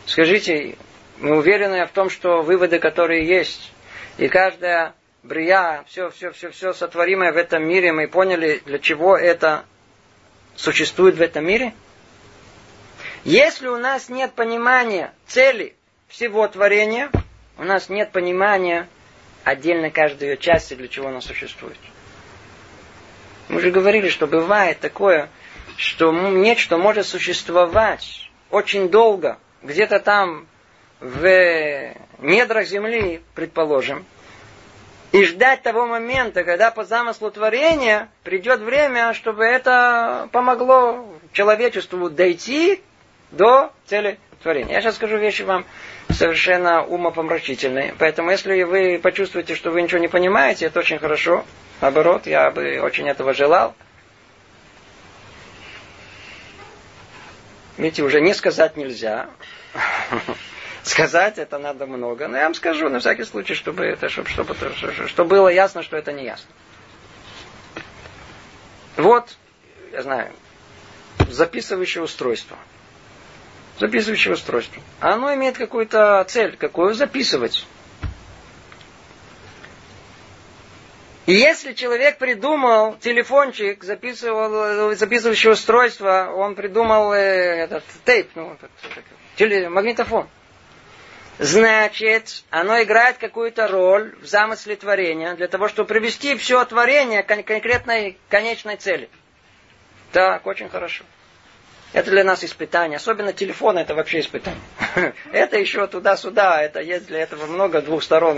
[0.05, 0.75] Скажите,
[1.17, 3.71] мы уверены в том, что выводы, которые есть,
[4.17, 4.93] и каждая
[5.23, 9.65] брия, все, все, все, все сотворимое в этом мире, мы поняли, для чего это
[10.55, 11.73] существует в этом мире?
[13.23, 15.75] Если у нас нет понимания цели
[16.07, 17.11] всего творения,
[17.57, 18.87] у нас нет понимания
[19.43, 21.77] отдельно каждой ее части, для чего она существует.
[23.47, 25.29] Мы же говорили, что бывает такое,
[25.77, 30.47] что нечто может существовать очень долго, где-то там
[30.99, 34.05] в недрах земли, предположим,
[35.11, 42.81] и ждать того момента, когда по замыслу творения придет время, чтобы это помогло человечеству дойти
[43.31, 44.73] до цели творения.
[44.75, 45.65] Я сейчас скажу вещи вам
[46.09, 47.93] совершенно умопомрачительные.
[47.97, 51.45] Поэтому, если вы почувствуете, что вы ничего не понимаете, это очень хорошо.
[51.81, 53.75] Наоборот, я бы очень этого желал.
[57.77, 59.29] Видите, уже не сказать нельзя.
[60.83, 62.27] Сказать это надо много.
[62.27, 64.55] Но я вам скажу на всякий случай, чтобы это, чтобы, чтобы,
[65.07, 66.49] чтобы было ясно, что это не ясно.
[68.97, 69.37] Вот,
[69.91, 70.31] я знаю,
[71.29, 72.57] записывающее устройство.
[73.79, 74.81] Записывающее устройство.
[74.99, 76.57] Оно имеет какую-то цель.
[76.57, 77.65] Какую записывать?
[81.27, 88.71] И если человек придумал телефончик, записывал, записывающее устройство, он придумал э, этот тейп, ну, этот,
[89.35, 90.27] теле, магнитофон
[91.41, 97.27] значит, оно играет какую-то роль в замысле творения для того, чтобы привести все творение к
[97.27, 99.09] конкретной конечной цели.
[100.11, 101.03] Так, очень хорошо.
[101.93, 102.97] Это для нас испытание.
[102.97, 104.61] Особенно телефон это вообще испытание.
[105.33, 106.61] Это еще туда-сюда.
[106.61, 108.37] Это есть для этого много двух сторон.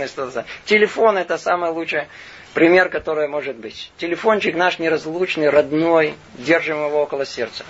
[0.64, 2.08] Телефон это самый лучший
[2.52, 3.92] пример, который может быть.
[3.96, 6.14] Телефончик наш неразлучный, родной.
[6.34, 7.64] Держим его около сердца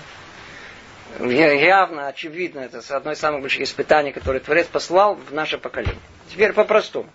[1.21, 6.01] явно, очевидно, это одно из самых больших испытаний, которые Творец послал в наше поколение.
[6.31, 7.09] Теперь по-простому.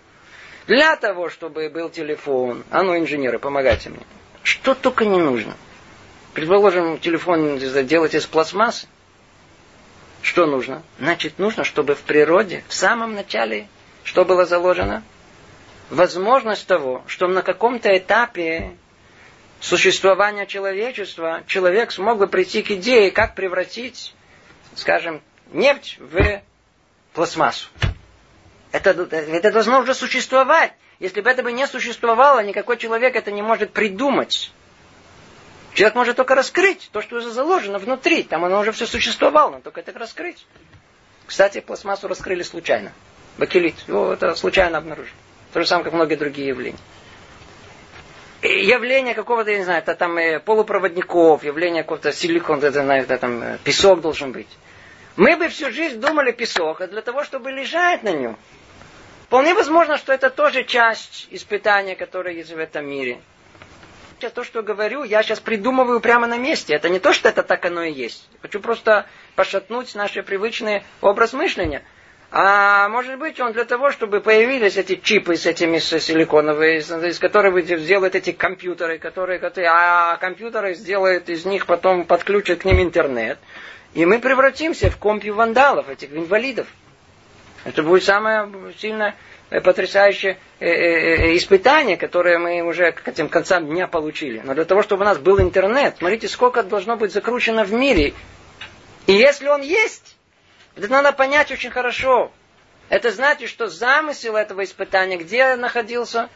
[0.66, 4.06] Для того, чтобы был телефон, а ну, инженеры, помогайте мне.
[4.42, 5.56] Что только не нужно.
[6.32, 8.86] Предположим, телефон делать из пластмассы.
[10.22, 10.82] Что нужно?
[10.98, 13.68] Значит, нужно, чтобы в природе, в самом начале,
[14.04, 15.02] что было заложено?
[15.88, 18.76] Возможность того, что на каком-то этапе
[19.60, 24.14] существования человечества, человек смог бы прийти к идее, как превратить,
[24.74, 26.42] скажем, нефть в
[27.12, 27.68] пластмассу.
[28.72, 30.72] Это, это должно уже существовать.
[30.98, 34.52] Если бы это бы не существовало, никакой человек это не может придумать.
[35.74, 38.22] Человек может только раскрыть то, что уже заложено внутри.
[38.22, 40.46] Там оно уже все существовало, но только это раскрыть.
[41.26, 42.92] Кстати, пластмассу раскрыли случайно.
[43.38, 43.76] Бакелит.
[43.86, 45.14] Его это случайно обнаружили.
[45.52, 46.78] То же самое, как многие другие явления
[48.42, 53.42] явление какого-то, я не знаю, это там э, полупроводников, явление какого-то силикона, это, это там
[53.42, 54.48] э, песок должен быть.
[55.16, 58.36] Мы бы всю жизнь думали песок, а для того, чтобы лежать на нем.
[59.24, 63.20] Вполне возможно, что это тоже часть испытания, которое есть в этом мире.
[64.18, 66.74] Сейчас то, что говорю, я сейчас придумываю прямо на месте.
[66.74, 68.28] Это не то, что это так оно и есть.
[68.42, 71.84] Хочу просто пошатнуть наш привычный образ мышления.
[72.32, 77.64] А может быть, он для того, чтобы появились эти чипы с этими силиконовыми, из которых
[77.64, 83.38] сделают эти компьютеры, которые, которые, а компьютеры сделают из них, потом подключат к ним интернет.
[83.94, 86.68] И мы превратимся в компью вандалов, этих инвалидов.
[87.64, 89.16] Это будет самое сильное,
[89.50, 94.40] э, потрясающее э, э, испытание, которое мы уже к этим концам дня получили.
[94.44, 98.14] Но для того, чтобы у нас был интернет, смотрите, сколько должно быть закручено в мире.
[99.08, 100.16] И если он есть,
[100.76, 102.32] это надо понять очень хорошо.
[102.88, 106.28] Это значит, что замысел этого испытания где находился?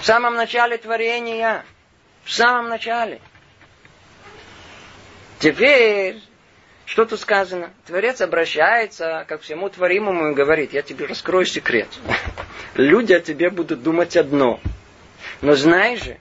[0.00, 1.64] В самом начале творения.
[2.24, 3.20] В самом начале.
[5.38, 6.20] Теперь,
[6.84, 7.70] что тут сказано?
[7.86, 11.88] Творец обращается ко всему творимому и говорит, я тебе раскрою секрет.
[12.74, 14.60] Люди о тебе будут думать одно.
[15.40, 16.18] Но знаешь же,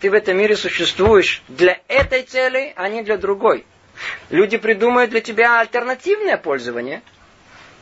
[0.00, 3.66] ты в этом мире существуешь для этой цели, а не для другой.
[4.30, 7.02] Люди придумают для тебя альтернативное пользование.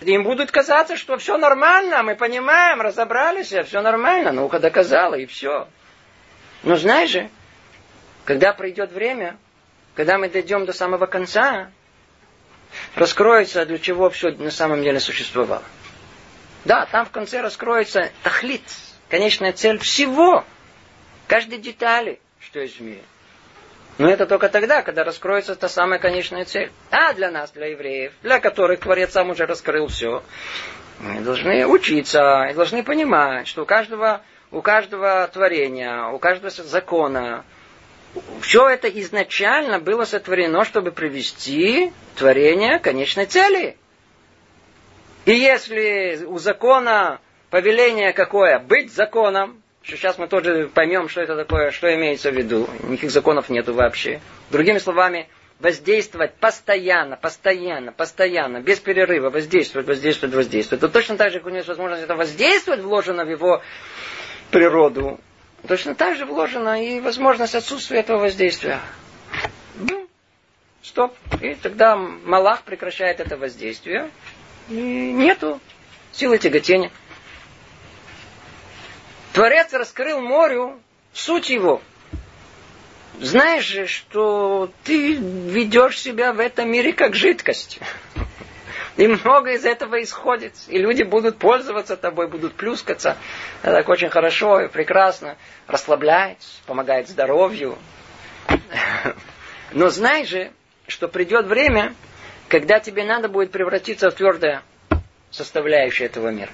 [0.01, 5.69] Им будут казаться, что все нормально, мы понимаем, разобрались, все нормально, наука доказала, и все.
[6.63, 7.31] Но знаешь же,
[8.25, 9.37] когда придет время,
[9.95, 11.71] когда мы дойдем до самого конца,
[12.95, 15.65] раскроется, для чего все на самом деле существовало.
[16.65, 18.63] Да, там в конце раскроется тахлит,
[19.09, 20.45] конечная цель всего,
[21.27, 23.03] каждой детали, что есть в мире.
[23.99, 26.71] Но это только тогда, когда раскроется та самая конечная цель.
[26.91, 30.23] А для нас, для евреев, для которых Творец сам уже раскрыл все,
[31.01, 34.23] мы должны учиться и должны понимать, что у каждого,
[34.53, 37.45] у каждого творения, у каждого закона,
[38.41, 43.77] все это изначально было сотворено, чтобы привести творение к конечной цели.
[45.25, 47.21] И если у закона
[47.51, 48.61] повеление какое?
[48.61, 52.69] Быть законом, Сейчас мы тоже поймем, что это такое, что имеется в виду.
[52.83, 54.21] Никаких законов нету вообще.
[54.51, 55.29] Другими словами,
[55.61, 60.83] воздействовать постоянно, постоянно, постоянно, без перерыва, воздействовать, воздействовать, воздействовать.
[60.83, 63.63] Это точно так же, как у него есть возможность это воздействовать, вложено в его
[64.51, 65.19] природу.
[65.67, 68.79] Точно так же вложена и возможность отсутствия этого воздействия.
[69.75, 70.07] Ну,
[70.83, 71.17] стоп.
[71.41, 74.11] И тогда Малах прекращает это воздействие.
[74.69, 74.75] И
[75.13, 75.61] нету
[76.13, 76.91] силы тяготения.
[79.33, 80.81] Творец раскрыл морю
[81.13, 81.81] суть его.
[83.21, 87.81] Знаешь же, что ты ведешь себя в этом мире как жидкость.
[88.97, 90.55] И много из этого исходит.
[90.67, 93.17] И люди будут пользоваться тобой, будут плюскаться.
[93.63, 95.37] Это так очень хорошо и прекрасно.
[95.67, 97.79] Расслабляет, помогает здоровью.
[99.73, 100.53] Но знай же,
[100.87, 101.95] что придет время,
[102.49, 104.63] когда тебе надо будет превратиться в твердое
[105.31, 106.51] составляющее этого мира.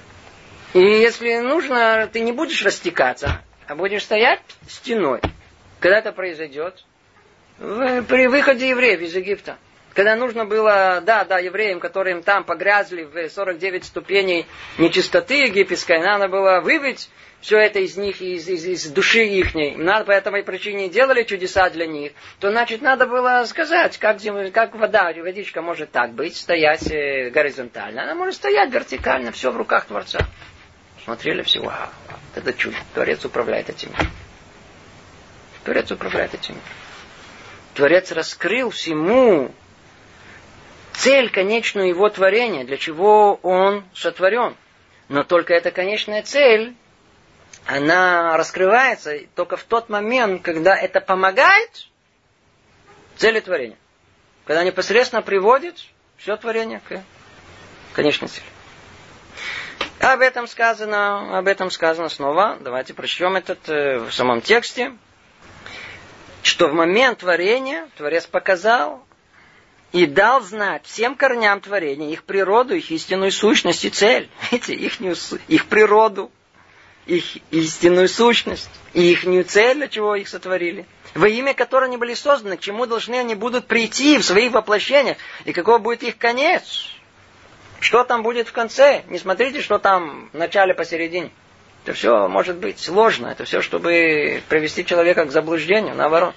[0.75, 5.21] И если нужно, ты не будешь растекаться, а будешь стоять стеной.
[5.79, 6.83] Когда это произойдет?
[7.57, 9.57] При выходе евреев из Египта.
[9.93, 14.47] Когда нужно было, да, да, евреям, которым там погрязли в 49 ступеней
[14.77, 17.09] нечистоты египетской, надо было выбить
[17.39, 19.77] все это из них, из, из, из души ихней.
[19.77, 22.11] Надо по этой причине делали чудеса для них.
[22.41, 24.51] То, значит, надо было сказать, как, зем...
[24.51, 28.03] как вода, водичка может так быть, стоять э, горизонтально.
[28.03, 30.19] Она может стоять вертикально, все в руках Творца.
[31.05, 31.89] Смотрели все, вау,
[32.33, 32.75] это чудо.
[32.95, 34.11] Творец управляет этим миром.
[35.63, 36.67] Творец управляет этим миром.
[37.75, 39.53] Творец раскрыл всему
[40.93, 44.55] цель конечную его творения, для чего он сотворен.
[45.07, 46.75] Но только эта конечная цель,
[47.67, 51.87] она раскрывается только в тот момент, когда это помогает
[53.15, 53.77] цели творения.
[54.45, 55.77] Когда непосредственно приводит
[56.17, 57.03] все творение к
[57.93, 58.54] конечной цели.
[59.99, 62.57] Об этом сказано, об этом сказано снова.
[62.61, 64.93] Давайте прочтем этот э, в самом тексте.
[66.43, 69.03] Что в момент творения Творец показал
[69.91, 74.29] и дал знать всем корням творения их природу, их истинную сущность и цель.
[74.51, 74.99] Видите, их,
[75.47, 76.31] их природу,
[77.05, 80.85] их истинную сущность и их цель, для чего их сотворили.
[81.13, 85.17] Во имя которой они были созданы, к чему должны они будут прийти в своих воплощениях,
[85.45, 86.89] и какой будет их конец.
[87.85, 89.03] Что там будет в конце?
[89.09, 91.29] Не смотрите, что там в начале, посередине.
[91.83, 93.27] Это все может быть сложно.
[93.27, 96.33] Это все, чтобы привести человека к заблуждению, наоборот.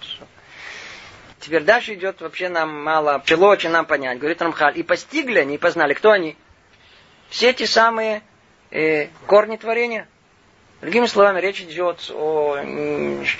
[1.41, 4.19] Теперь дальше идет вообще нам мало, тяжело очень нам понять.
[4.19, 5.95] Говорит Рамхаль, и постигли они, и познали.
[5.95, 6.37] Кто они?
[7.31, 8.21] Все те самые
[8.71, 10.07] э, корни творения.
[10.81, 12.57] Другими словами, речь идет о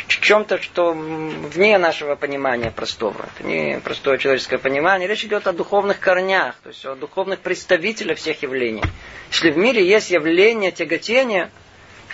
[0.09, 3.27] чем-то, что вне нашего понимания простого.
[3.33, 5.09] Это не простое человеческое понимание.
[5.09, 8.83] Речь идет о духовных корнях, то есть о духовных представителях всех явлений.
[9.31, 11.53] Если в мире есть явление тяготения,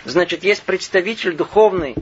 [0.04, 1.94] значит, есть представитель духовный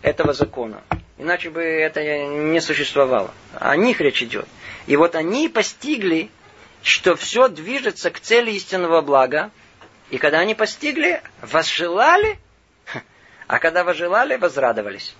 [0.00, 0.82] этого закона.
[1.18, 3.30] Иначе бы это не существовало.
[3.56, 4.48] О них речь идет.
[4.86, 6.30] И вот они постигли,
[6.82, 9.50] что все движется к цели истинного блага.
[10.08, 12.38] И когда они постигли, возжелали
[13.50, 15.16] а когда возжелали, возрадовались.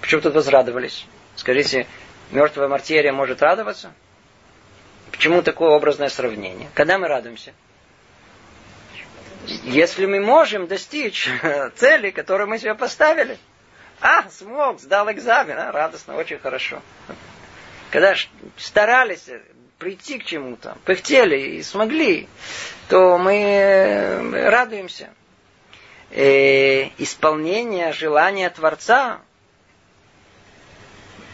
[0.00, 1.08] Почему тут возрадовались?
[1.34, 1.88] Скажите,
[2.30, 3.92] мертвая материя может радоваться?
[5.10, 6.70] Почему такое образное сравнение?
[6.74, 7.52] Когда мы радуемся?
[9.64, 11.28] Если мы можем достичь
[11.74, 13.38] цели, которую мы себе поставили.
[14.00, 16.80] А, смог, сдал экзамен, а, радостно, очень хорошо.
[17.90, 18.14] Когда
[18.56, 19.28] старались
[19.78, 22.28] прийти к чему-то, пыхтели и смогли,
[22.88, 25.10] то мы э, радуемся
[26.10, 29.20] э, исполнение желания Творца,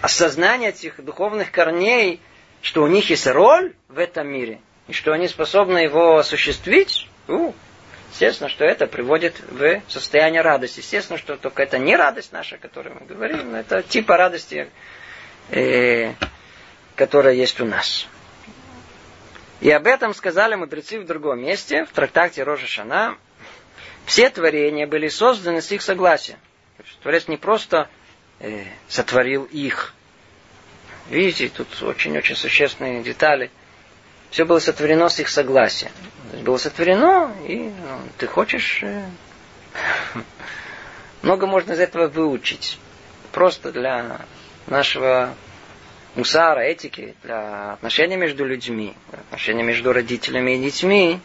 [0.00, 2.20] осознание этих духовных корней,
[2.60, 7.52] что у них есть роль в этом мире, и что они способны его осуществить, у,
[8.10, 10.80] естественно, что это приводит в состояние радости.
[10.80, 14.68] Естественно, что только это не радость наша, о которой мы говорим, но это типа радости,
[15.50, 16.12] э,
[16.96, 18.06] которая есть у нас.
[19.60, 23.16] И об этом сказали мудрецы в другом месте, в трактате Рожа Шана.
[24.06, 26.38] Все творения были созданы с их согласия.
[27.02, 27.88] Творец не просто
[28.40, 29.94] э, сотворил их.
[31.08, 33.50] Видите, тут очень-очень существенные детали.
[34.30, 35.90] Все было сотворено с их согласия.
[36.30, 38.82] То есть было сотворено, и ну, ты хочешь...
[38.82, 39.06] Э,
[41.22, 42.78] много можно из этого выучить.
[43.32, 44.20] Просто для
[44.66, 45.34] нашего
[46.14, 51.20] мусара, этики, для отношений между людьми, отношений между родителями и детьми,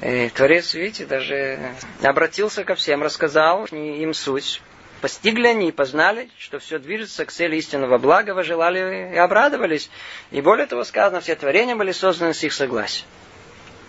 [0.00, 4.62] и Творец, видите, даже обратился ко всем, рассказал им суть.
[5.00, 9.90] Постигли они и познали, что все движется к цели истинного блага, желали и обрадовались.
[10.30, 13.04] И более того сказано, все творения были созданы с их согласия.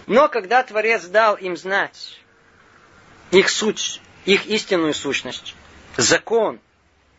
[0.06, 2.20] Но когда Творец дал им знать
[3.32, 5.56] их суть, их истинную сущность,
[5.98, 6.60] закон,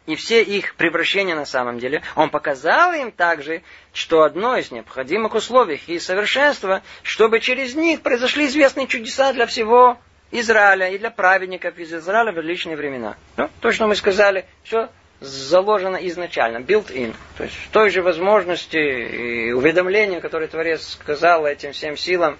[0.07, 5.35] и все их превращения на самом деле, он показал им также, что одно из необходимых
[5.35, 9.99] условий и совершенства, чтобы через них произошли известные чудеса для всего
[10.33, 13.17] Израиля и для праведников из Израиля в различные времена.
[13.37, 14.89] Ну, то, что мы сказали, все
[15.21, 17.15] заложено изначально, built-in.
[17.37, 22.39] То есть той же возможности и уведомления, которые Творец сказал этим всем силам,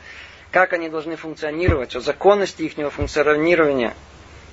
[0.51, 3.95] как они должны функционировать, о законности их функционирования–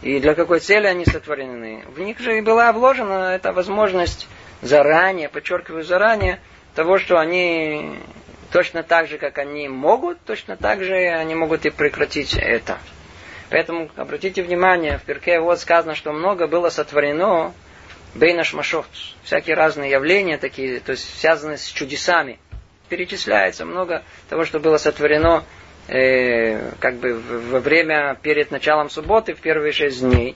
[0.02, 1.84] и для какой цели они сотворены.
[1.88, 4.28] В них же и была вложена эта возможность
[4.62, 6.39] заранее, подчеркиваю заранее,
[6.76, 7.98] того, что они
[8.52, 12.78] точно так же, как они могут, точно так же они могут и прекратить это.
[13.50, 17.54] Поэтому обратите внимание, в Перке вот сказано, что много было сотворено
[18.14, 18.88] бейнаш машот,
[19.24, 22.39] всякие разные явления такие, то есть связанные с чудесами.
[22.89, 25.43] Перечисляется много того, что было сотворено
[25.88, 30.36] э, как бы во время перед началом субботы в первые шесть дней.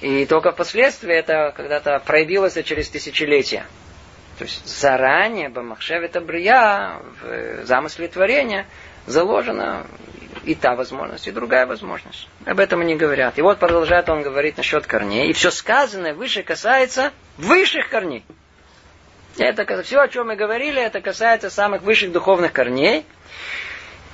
[0.00, 3.64] И только впоследствии это когда-то проявилось через тысячелетия.
[4.38, 8.66] То есть заранее Бамахшев Брия в замысле творения
[9.06, 9.86] заложена
[10.44, 12.28] и та возможность, и другая возможность.
[12.46, 13.38] Об этом они говорят.
[13.38, 15.28] И вот продолжает он говорить насчет корней.
[15.28, 18.24] И все сказанное выше касается высших корней.
[19.38, 23.04] Это все, о чем мы говорили, это касается самых высших духовных корней.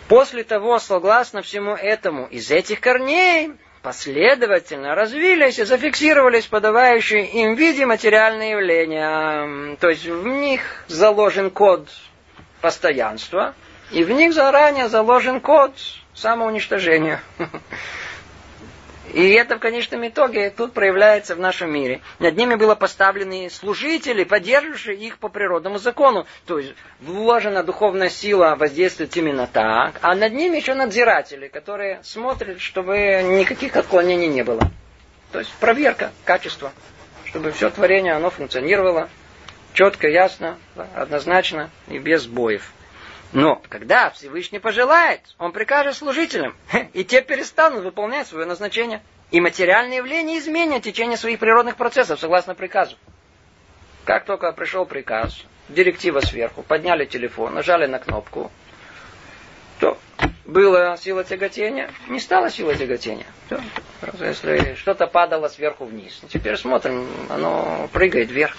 [0.08, 3.52] После того, согласно всему этому, из этих корней
[3.82, 9.76] последовательно развились и зафиксировались подавающие им в виде материальные явления.
[9.76, 11.88] То есть в них заложен код
[12.60, 13.54] постоянства,
[13.90, 15.72] и в них заранее заложен код
[16.14, 17.22] самоуничтожения.
[19.14, 22.00] И это в конечном итоге тут проявляется в нашем мире.
[22.18, 26.26] Над ними было поставлены служители, поддерживающие их по природному закону.
[26.46, 32.60] То есть вложена духовная сила воздействует именно так, а над ними еще надзиратели, которые смотрят,
[32.60, 34.68] чтобы никаких отклонений не было.
[35.30, 36.72] То есть проверка качества,
[37.26, 39.08] чтобы все творение оно функционировало
[39.74, 40.58] четко, ясно,
[40.96, 42.72] однозначно и без сбоев.
[43.34, 46.54] Но когда Всевышний пожелает, он прикажет служителям,
[46.92, 49.02] и те перестанут выполнять свое назначение.
[49.32, 52.96] И материальные явления изменят течение своих природных процессов согласно приказу.
[54.04, 55.36] Как только пришел приказ,
[55.68, 58.52] директива сверху, подняли телефон, нажали на кнопку,
[59.80, 59.98] то
[60.44, 63.26] была сила тяготения, не стала сила тяготения.
[63.48, 63.60] То,
[64.20, 66.20] если что-то падало сверху вниз.
[66.28, 68.56] Теперь смотрим, оно прыгает вверх.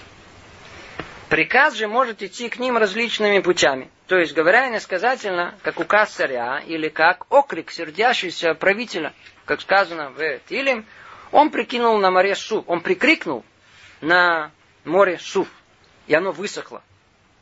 [1.29, 3.89] Приказ же может идти к ним различными путями.
[4.07, 9.13] То есть, говоря иносказательно, как указ царя, или как окрик сердящегося правителя,
[9.45, 10.85] как сказано в Тилим,
[11.31, 13.43] он прикинул на море Суф, он прикрикнул
[14.01, 14.51] на
[14.83, 15.47] море Суф,
[16.05, 16.83] и оно высохло.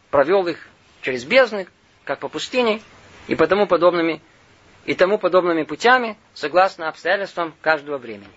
[0.10, 0.66] Провел их
[1.02, 1.68] через бездны,
[2.06, 2.82] как по пустыне,
[3.28, 4.22] и по тому подобными,
[4.86, 8.32] и тому подобными путями, согласно обстоятельствам каждого времени.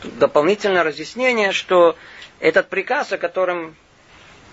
[0.00, 1.96] Тут дополнительное разъяснение, что
[2.38, 3.76] этот приказ, о котором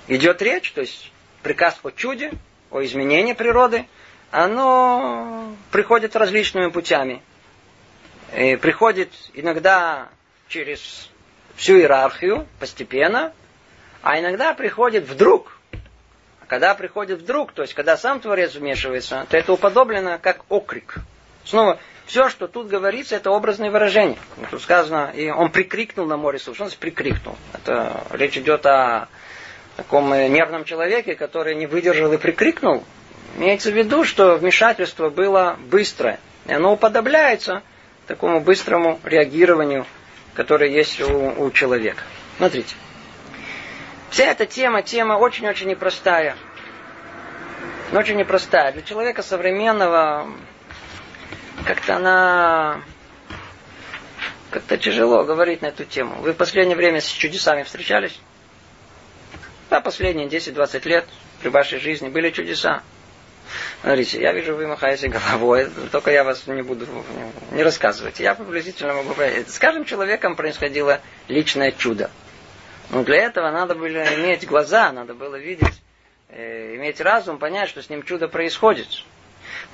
[0.08, 1.12] идет речь, то есть
[1.44, 2.32] приказ о чуде,
[2.72, 3.88] о изменении природы,
[4.32, 7.22] оно приходит различными путями.
[8.36, 10.10] И приходит иногда
[10.50, 11.10] через
[11.56, 13.34] всю иерархию, постепенно,
[14.02, 15.58] а иногда приходит вдруг.
[16.42, 20.96] А когда приходит вдруг, то есть когда сам Творец вмешивается, то это уподоблено как окрик.
[21.46, 24.18] Снова, все, что тут говорится, это образное выражение.
[24.52, 27.38] Тут сказано, и он прикрикнул на море значит прикрикнул?
[27.54, 29.08] Это речь идет о
[29.78, 32.84] таком нервном человеке, который не выдержал и прикрикнул,
[33.38, 36.20] имеется в виду, что вмешательство было быстрое.
[36.48, 37.62] И оно уподобляется
[38.08, 39.86] такому быстрому реагированию,
[40.34, 42.04] которое есть у, у человека.
[42.38, 42.76] Смотрите.
[44.10, 46.36] Вся эта тема, тема очень-очень непростая.
[47.94, 48.72] Очень непростая.
[48.72, 50.28] Для человека современного
[51.66, 52.82] как-то она
[54.50, 56.16] как-то тяжело говорить на эту тему.
[56.22, 58.20] Вы в последнее время с чудесами встречались?
[59.70, 61.06] Да, последние 10-20 лет
[61.42, 62.82] при вашей жизни были чудеса.
[63.82, 66.86] Смотрите, я вижу, вы махаете головой, только я вас не буду
[67.52, 68.20] не рассказывать.
[68.20, 69.50] Я приблизительно могу сказать.
[69.50, 72.10] Скажем, человеком происходило личное чудо.
[72.90, 75.82] Но для этого надо было иметь глаза, надо было видеть,
[76.30, 78.88] э, иметь разум, понять, что с ним чудо происходит.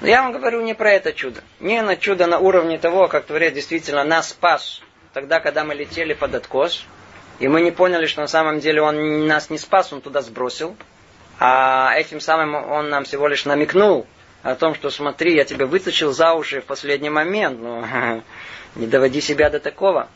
[0.01, 1.41] Но я вам говорю не про это чудо.
[1.59, 4.81] Не на чудо на уровне того, как Творец действительно нас спас
[5.13, 6.85] тогда, когда мы летели под откос.
[7.39, 10.75] И мы не поняли, что на самом деле он нас не спас, он туда сбросил.
[11.39, 14.05] А этим самым он нам всего лишь намекнул
[14.43, 17.59] о том, что смотри, я тебя вытащил за уши в последний момент.
[17.59, 17.83] Ну,
[18.75, 20.07] не доводи себя до такого.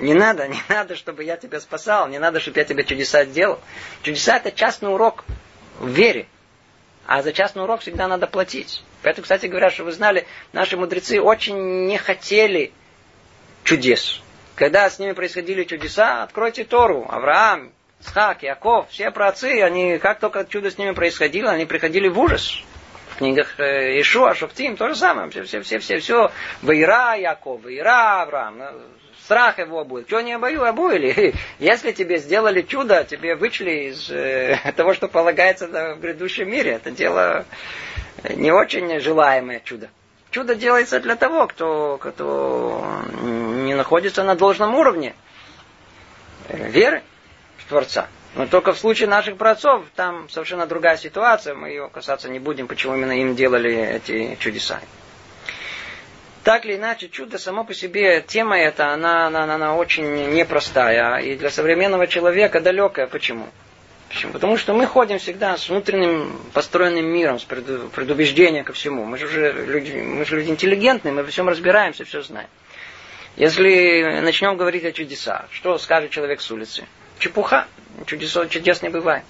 [0.00, 3.60] Не надо, не надо, чтобы я тебя спасал, не надо, чтобы я тебе чудеса сделал.
[4.02, 5.24] Чудеса это частный урок
[5.78, 6.26] в вере.
[7.06, 8.82] А за частный урок всегда надо платить.
[9.02, 12.72] Поэтому, кстати говоря, что вы знали, наши мудрецы очень не хотели
[13.64, 14.22] чудес.
[14.54, 17.06] Когда с ними происходили чудеса, откройте Тору.
[17.08, 22.18] Авраам, Схак, Яков, все праотцы, они, как только чудо с ними происходило, они приходили в
[22.18, 22.62] ужас.
[23.10, 25.30] В книгах э, Ишуа, Шофтим, то же самое.
[25.30, 26.32] Все, все, все, все, все.
[26.62, 28.58] Ваира Яков, Ваира Авраам.
[28.58, 28.66] Ну,
[29.22, 30.08] страх его будет.
[30.08, 31.34] Чего не обою, обуили.
[31.58, 36.72] Если тебе сделали чудо, тебе вычли из э, того, что полагается в грядущем мире.
[36.72, 37.44] Это дело
[38.34, 39.90] не очень желаемое чудо.
[40.32, 42.82] Чудо делается для того, кто, кто
[43.20, 45.14] не находится на должном уровне
[46.48, 47.02] веры
[47.58, 48.08] в Творца.
[48.34, 51.54] Но только в случае наших праотцов там совершенно другая ситуация.
[51.54, 54.80] Мы ее касаться не будем, почему именно им делали эти чудеса.
[56.44, 61.18] Так или иначе, чудо само по себе, тема эта, она, она, она очень непростая.
[61.18, 63.06] И для современного человека далекая.
[63.06, 63.48] Почему?
[64.12, 64.32] Почему?
[64.32, 69.06] Потому что мы ходим всегда с внутренним построенным миром, с предубеждением ко всему.
[69.06, 72.48] Мы же уже люди, мы же люди интеллигентные, мы во всем разбираемся, все знаем.
[73.36, 76.84] Если начнем говорить о чудесах, что скажет человек с улицы?
[77.18, 77.66] Чепуха.
[78.04, 79.24] Чудесо, чудес не бывает.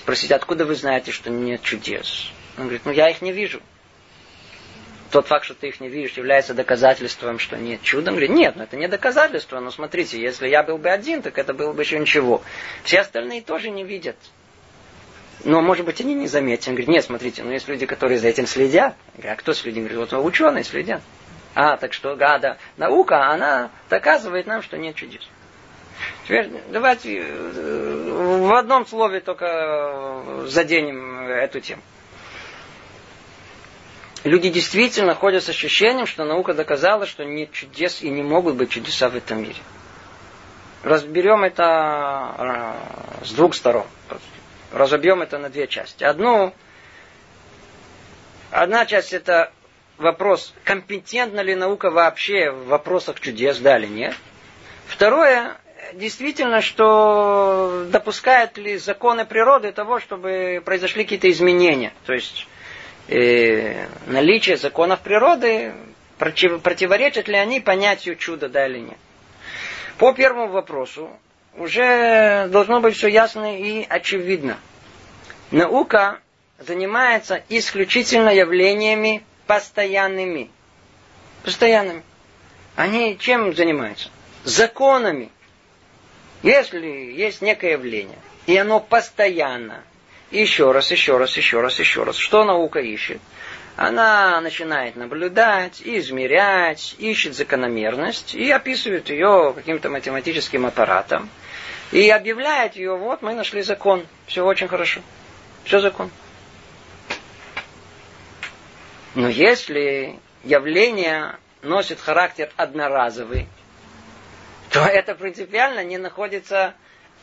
[0.00, 2.30] Спросить, откуда вы знаете, что нет чудес?
[2.58, 3.62] Он говорит, ну я их не вижу
[5.10, 7.80] тот факт, что ты их не видишь, является доказательством, что нет?
[7.94, 11.38] Он говорит, нет, ну это не доказательство, но смотрите, если я был бы один, так
[11.38, 12.42] это было бы еще ничего.
[12.84, 14.16] Все остальные тоже не видят.
[15.44, 16.68] Но, может быть, они не заметят.
[16.68, 18.96] Он говорит, нет, смотрите, ну есть люди, которые за этим следят.
[19.22, 19.84] Я а кто следит?
[19.84, 21.00] Он говорит, вот ученые следят.
[21.54, 25.22] А, так что, гада, наука, она доказывает нам, что нет чудес.
[26.24, 31.82] Теперь давайте э, в одном слове только заденем эту тему
[34.28, 38.70] люди действительно ходят с ощущением, что наука доказала, что нет чудес и не могут быть
[38.70, 39.56] чудеса в этом мире.
[40.82, 42.76] Разберем это
[43.20, 43.86] э, с двух сторон.
[44.72, 46.04] Разобьем это на две части.
[46.04, 46.52] Одну,
[48.50, 49.52] одна часть это
[49.96, 54.14] вопрос, компетентна ли наука вообще в вопросах чудес, да или нет.
[54.86, 55.56] Второе,
[55.94, 61.92] действительно, что допускает ли законы природы того, чтобы произошли какие-то изменения.
[62.06, 62.46] То есть
[63.08, 65.72] э, наличие законов природы,
[66.18, 68.98] против, противоречат ли они понятию чуда, да или нет.
[69.98, 71.10] По первому вопросу
[71.56, 74.58] уже должно быть все ясно и очевидно.
[75.50, 76.20] Наука
[76.58, 80.50] занимается исключительно явлениями постоянными.
[81.42, 82.02] Постоянными.
[82.76, 84.10] Они чем занимаются?
[84.44, 85.30] Законами.
[86.42, 89.82] Если есть некое явление, и оно постоянно,
[90.30, 92.16] еще раз, еще раз, еще раз, еще раз.
[92.16, 93.20] Что наука ищет?
[93.76, 101.30] Она начинает наблюдать, измерять, ищет закономерность и описывает ее каким-то математическим аппаратом.
[101.92, 104.06] И объявляет ее, вот мы нашли закон.
[104.26, 105.00] Все очень хорошо.
[105.64, 106.10] Все закон.
[109.14, 113.48] Но если явление носит характер одноразовый,
[114.70, 116.74] то это принципиально не находится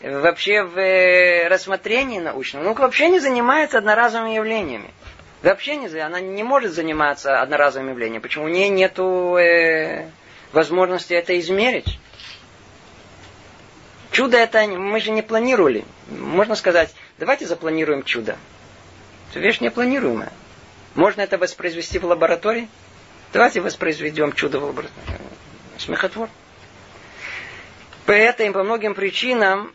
[0.01, 2.63] вообще в э, рассмотрении научном.
[2.63, 4.91] Наука вообще не занимается одноразовыми явлениями.
[5.41, 8.21] Вообще не, она не может заниматься одноразовыми явлениями.
[8.21, 8.45] Почему?
[8.45, 10.09] У нее нет э,
[10.51, 11.99] возможности это измерить.
[14.11, 15.85] Чудо это мы же не планировали.
[16.09, 18.37] Можно сказать, давайте запланируем чудо.
[19.29, 20.31] Это вещь непланируемая.
[20.95, 22.69] Можно это воспроизвести в лаборатории?
[23.33, 25.19] Давайте воспроизведем чудо в лаборатории.
[25.77, 26.29] Смехотвор.
[28.05, 29.74] По этой и по многим причинам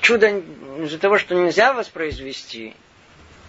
[0.00, 0.42] чудо
[0.82, 2.74] из-за того, что нельзя воспроизвести,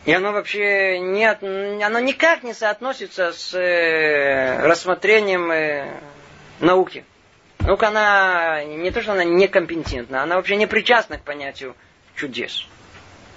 [0.05, 5.99] и оно вообще не, оно никак не соотносится с э, рассмотрением э,
[6.59, 7.05] науки.
[7.59, 11.75] Наука, она не то, что она некомпетентна, она вообще не причастна к понятию
[12.15, 12.65] чудес.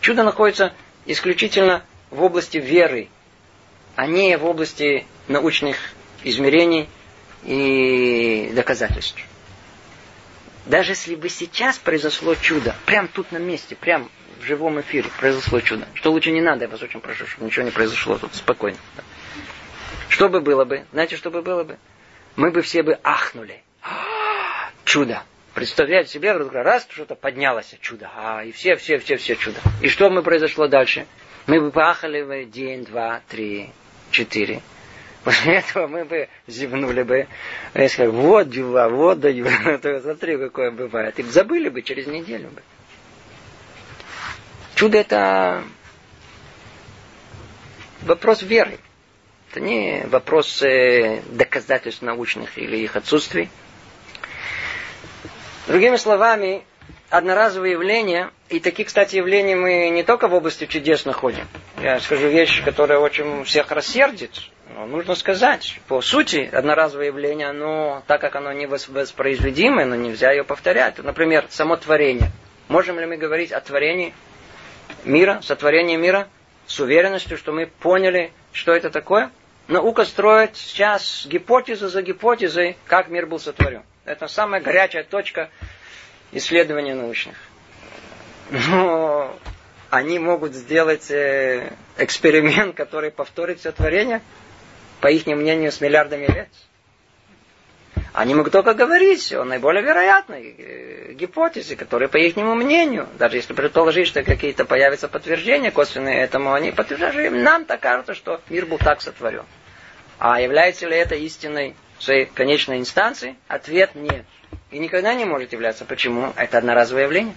[0.00, 0.72] Чудо находится
[1.06, 3.08] исключительно в области веры,
[3.96, 5.76] а не в области научных
[6.22, 6.88] измерений
[7.42, 9.20] и доказательств.
[10.66, 14.10] Даже если бы сейчас произошло чудо, прям тут на месте, прям
[14.40, 17.64] в живом эфире произошло чудо, что лучше не надо, я вас очень прошу, чтобы ничего
[17.64, 18.78] не произошло тут, спокойно.
[20.08, 20.84] Что бы было бы?
[20.92, 21.78] Знаете, что бы было бы?
[22.36, 23.62] Мы бы все бы ахнули.
[24.84, 25.22] Чудо.
[25.54, 28.10] Представляете себе, раз что-то поднялось, чудо.
[28.16, 29.60] А, и все, все, все, все чудо.
[29.82, 31.06] И что бы произошло дальше?
[31.46, 33.70] Мы бы поахали бы день, два, три,
[34.10, 34.62] четыре.
[35.24, 37.28] После этого мы бы зевнули бы.
[37.74, 39.46] И сказали, вот дела, вот даю.
[40.02, 41.18] Смотри, какое бывает.
[41.18, 42.62] И забыли бы через неделю бы.
[44.74, 45.62] Чудо это
[48.02, 48.78] вопрос веры.
[49.50, 53.48] Это не вопрос э, доказательств научных или их отсутствий.
[55.68, 56.64] Другими словами,
[57.10, 61.46] одноразовые явления, и такие, кстати, явления мы не только в области чудес находим.
[61.80, 64.32] Я скажу вещь, которая очень всех рассердит.
[64.74, 70.30] Но нужно сказать, по сути, одноразовое явление, оно, так как оно не воспроизведимое, но нельзя
[70.30, 70.98] ее повторять.
[70.98, 72.30] Например, само творение.
[72.68, 74.14] Можем ли мы говорить о творении
[75.04, 76.28] мира, сотворении мира,
[76.66, 79.30] с уверенностью, что мы поняли, что это такое?
[79.68, 83.82] Наука строит сейчас гипотезу за гипотезой, как мир был сотворен.
[84.04, 85.50] Это самая горячая точка
[86.32, 87.36] исследований научных.
[88.50, 89.36] Но
[89.90, 94.22] они могут сделать э, эксперимент, который повторит все творение,
[95.02, 96.48] по их мнению, с миллиардами лет.
[98.14, 103.52] Они могут только говорить о наиболее вероятной э, гипотезе, которая, по их мнению, даже если
[103.52, 108.78] предположить, что какие-то появятся подтверждения косвенные этому, они подтверждают, нам так кажется, что мир был
[108.78, 109.44] так сотворен.
[110.18, 113.34] А является ли это истиной своей конечной инстанции?
[113.48, 114.24] Ответ нет.
[114.70, 115.84] И никогда не может являться.
[115.84, 116.32] Почему?
[116.36, 117.34] Это одноразовое явление.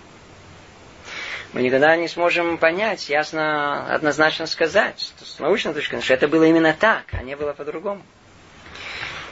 [1.55, 6.43] Мы никогда не сможем понять, ясно, однозначно сказать, с научной точки зрения, что это было
[6.43, 8.03] именно так, а не было по-другому.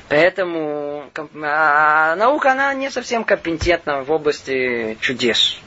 [0.08, 1.12] Поэтому
[1.44, 5.60] а наука, она не совсем компетентна в области чудес.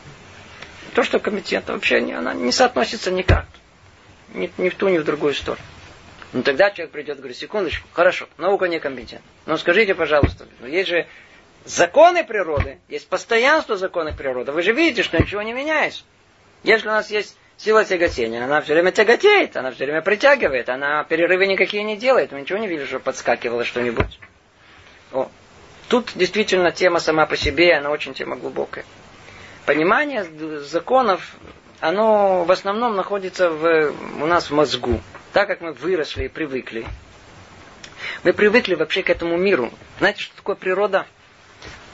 [0.95, 3.45] То, что компетентна, вообще она не соотносится никак.
[4.33, 5.63] Ни, ни в ту, ни в другую сторону.
[6.33, 9.29] Ну тогда человек придет и говорит, секундочку, хорошо, наука некомпетентна.
[9.45, 11.07] Но скажите, пожалуйста, но есть же
[11.67, 14.53] законы природы, есть постоянство законов природы.
[14.53, 16.05] Вы же видите, что ничего не меняется.
[16.63, 21.05] Если у нас есть сила тяготения, она все время тяготеет, она все время притягивает, она
[21.05, 22.33] перерывы никакие не делает.
[22.33, 24.19] Мы ничего не видели, что подскакивало что-нибудь.
[25.13, 25.31] О,
[25.89, 28.85] тут действительно тема сама по себе, она очень тема глубокая.
[29.65, 30.25] Понимание
[30.61, 31.37] законов,
[31.81, 35.01] оно в основном находится в, у нас в мозгу
[35.37, 36.87] так как мы выросли и привыкли,
[38.25, 39.71] мы привыкли вообще к этому миру.
[39.99, 41.05] Знаете, что такое природа?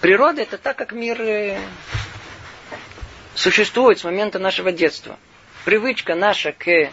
[0.00, 1.58] Природа это так, как мир э,
[3.34, 5.18] существует с момента нашего детства.
[5.64, 6.90] Привычка наша к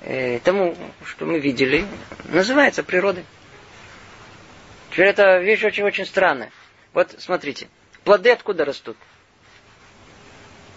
[0.00, 1.84] э, тому, что мы видели,
[2.24, 3.24] называется природой.
[4.90, 6.50] Теперь это вещь очень-очень странная.
[6.92, 7.68] Вот смотрите,
[8.04, 8.96] плоды откуда растут?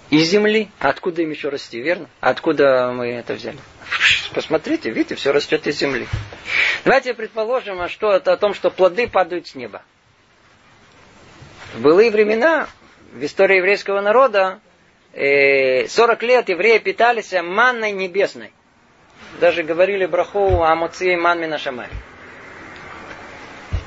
[0.10, 0.70] Из земли.
[0.80, 2.10] А откуда им еще расти, верно?
[2.20, 3.58] Откуда мы это взяли?
[4.34, 6.08] Посмотрите, видите, все растет из земли.
[6.84, 9.82] Давайте предположим, а что это о том, что плоды падают с неба.
[11.74, 12.68] В былые времена,
[13.12, 14.60] в истории еврейского народа,
[15.14, 18.52] 40 э, лет евреи питались манной небесной.
[19.40, 21.88] Даже говорили браху Амуци манми на шамай.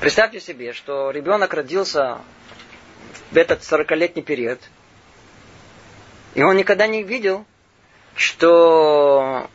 [0.01, 2.19] Представьте себе, что ребенок родился
[3.31, 4.59] в этот 40-летний период–
[6.35, 7.45] и он никогда не видел,
[8.13, 9.49] что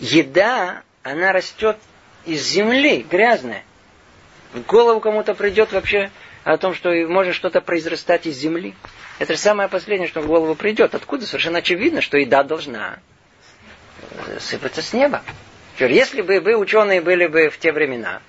[0.00, 1.76] еда, она растет
[2.24, 3.62] из земли, грязная.
[4.54, 6.10] В голову кому-то придет вообще
[6.44, 8.74] о том, что может что-то произрастать из земли.
[9.18, 10.94] Это же самое последнее, что в голову придет.
[10.94, 11.26] Откуда?
[11.26, 12.98] Совершенно очевидно, что еда должна
[14.38, 15.22] сыпаться с неба.
[15.78, 18.20] Если бы вы, ученые, были бы в те времена,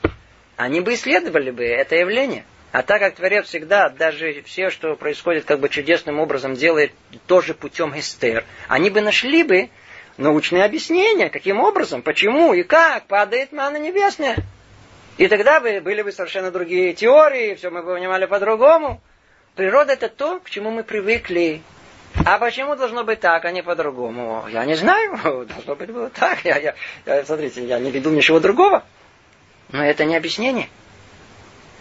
[0.56, 2.46] они бы исследовали бы это явление–
[2.76, 6.92] а так как Творец всегда, даже все, что происходит как бы чудесным образом, делает
[7.26, 9.70] тоже путем эстер, они бы нашли бы
[10.18, 14.36] научные объяснения, каким образом, почему и как падает мана небесная.
[15.18, 19.02] И тогда бы были бы совершенно другие теории, все мы бы понимали по-другому.
[19.56, 21.62] Природа это то, к чему мы привыкли.
[22.26, 24.46] А почему должно быть так, а не по-другому?
[24.50, 25.18] Я не знаю.
[25.48, 26.44] Должно быть было так.
[26.46, 28.86] Я, я, я, смотрите, я не веду ничего другого.
[29.70, 30.70] Но это не объяснение.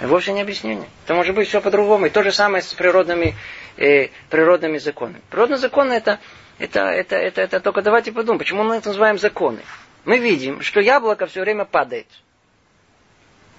[0.01, 0.89] Вовсе не объяснение.
[1.05, 2.07] Это может быть все по-другому.
[2.07, 3.37] И то же самое с природными,
[3.77, 5.21] э, природными законами.
[5.31, 6.19] Природные законы это,
[6.59, 9.61] это, это, это, это только давайте подумаем, почему мы это называем законы.
[10.05, 12.07] Мы видим, что яблоко все время падает.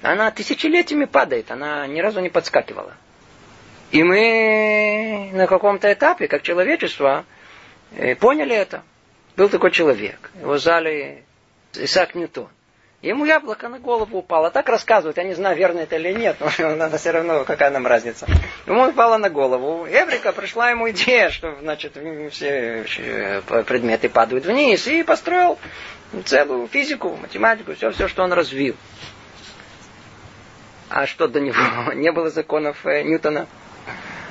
[0.02, 2.94] Она тысячелетиями падает, она ни разу не подскакивала.
[3.92, 7.26] И мы на каком-то этапе, как человечество,
[7.96, 8.84] э, поняли это.
[9.38, 11.24] Был такой человек, его звали
[11.74, 12.50] Исаак Ньютон.
[13.02, 14.50] Ему яблоко на голову упало.
[14.50, 16.50] Так рассказывают, я не знаю, верно это или нет, но
[16.98, 18.26] все равно, какая нам разница.
[18.66, 19.86] Ему упало на голову.
[19.86, 21.96] Эврика пришла ему идея, что, значит,
[22.32, 22.84] все
[23.68, 25.60] предметы падают вниз, и построил
[26.26, 28.76] целую физику, математику, все, все, что он развил.
[30.96, 31.58] А что до него
[31.94, 33.48] не было законов э, Ньютона?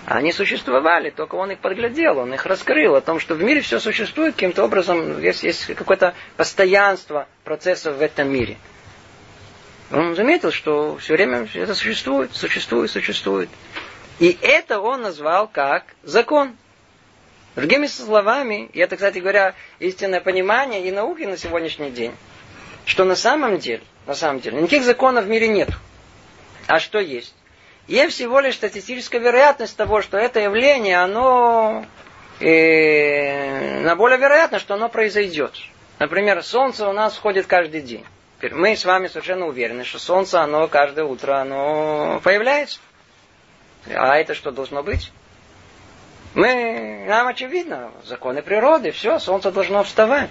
[0.07, 3.79] Они существовали, только он их подглядел, он их раскрыл, о том, что в мире все
[3.79, 8.57] существует каким-то образом, есть, есть какое-то постоянство процессов в этом мире.
[9.93, 13.51] Он заметил, что все время это существует, существует, существует.
[14.19, 16.57] И это он назвал как закон.
[17.57, 22.15] Другими словами, и это, кстати говоря, истинное понимание и науки на сегодняшний день,
[22.87, 25.69] что на самом деле, на самом деле, никаких законов в мире нет.
[26.67, 27.35] А что есть?
[27.87, 31.85] Есть всего лишь статистическая вероятность того, что это явление, оно
[32.41, 35.53] э, на более вероятно, что оно произойдет.
[35.99, 38.05] Например, солнце у нас входит каждый день.
[38.53, 42.79] Мы с вами совершенно уверены, что солнце, оно каждое утро, оно появляется.
[43.87, 45.12] А это что должно быть?
[46.35, 50.31] Мы, нам очевидно, законы природы, все, солнце должно вставать.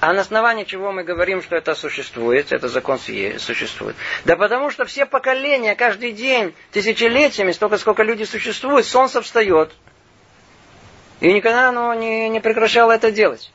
[0.00, 3.94] А на основании чего мы говорим, что это существует, это закон существует?
[4.24, 9.72] Да потому что все поколения, каждый день, тысячелетиями, столько, сколько люди существуют, солнце встает.
[11.20, 13.52] И никогда оно не, не прекращало это делать.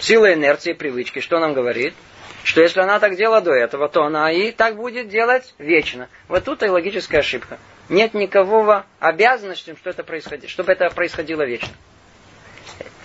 [0.00, 1.94] Сила инерции, привычки, что нам говорит?
[2.42, 6.08] Что если она так делала до этого, то она и так будет делать вечно.
[6.26, 7.58] Вот тут и логическая ошибка.
[7.88, 11.74] Нет никакого обязанности, что это происходит, чтобы это происходило вечно.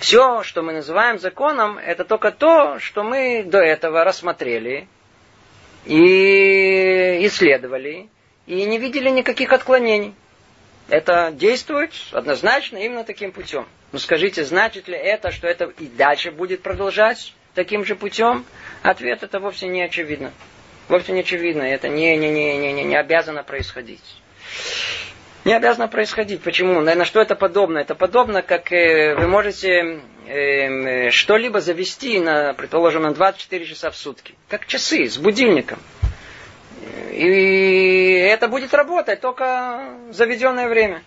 [0.06, 4.88] Все, что мы называем законом, это только то, что мы до этого рассмотрели
[5.84, 8.08] и исследовали,
[8.46, 10.14] и не видели никаких отклонений.
[10.90, 13.68] Это действует однозначно именно таким путем.
[13.94, 18.46] Но скажите, значит ли это, что это и дальше будет продолжать таким же путем?
[18.84, 20.34] Ответ это вовсе не очевидно.
[20.88, 21.64] Вовсе не очевидно.
[21.64, 24.04] Это не, не, не, не, не обязано происходить
[25.46, 26.42] не обязано происходить.
[26.42, 26.82] Почему?
[26.82, 27.78] На что это подобно?
[27.78, 33.96] Это подобно, как э, вы можете э, что-либо завести, на, предположим, на 24 часа в
[33.96, 34.34] сутки.
[34.50, 35.80] Как часы с будильником.
[37.12, 41.04] И это будет работать только заведенное время.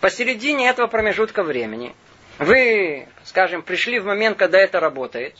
[0.00, 1.94] Посередине этого промежутка времени
[2.38, 5.36] вы, скажем, пришли в момент, когда это работает,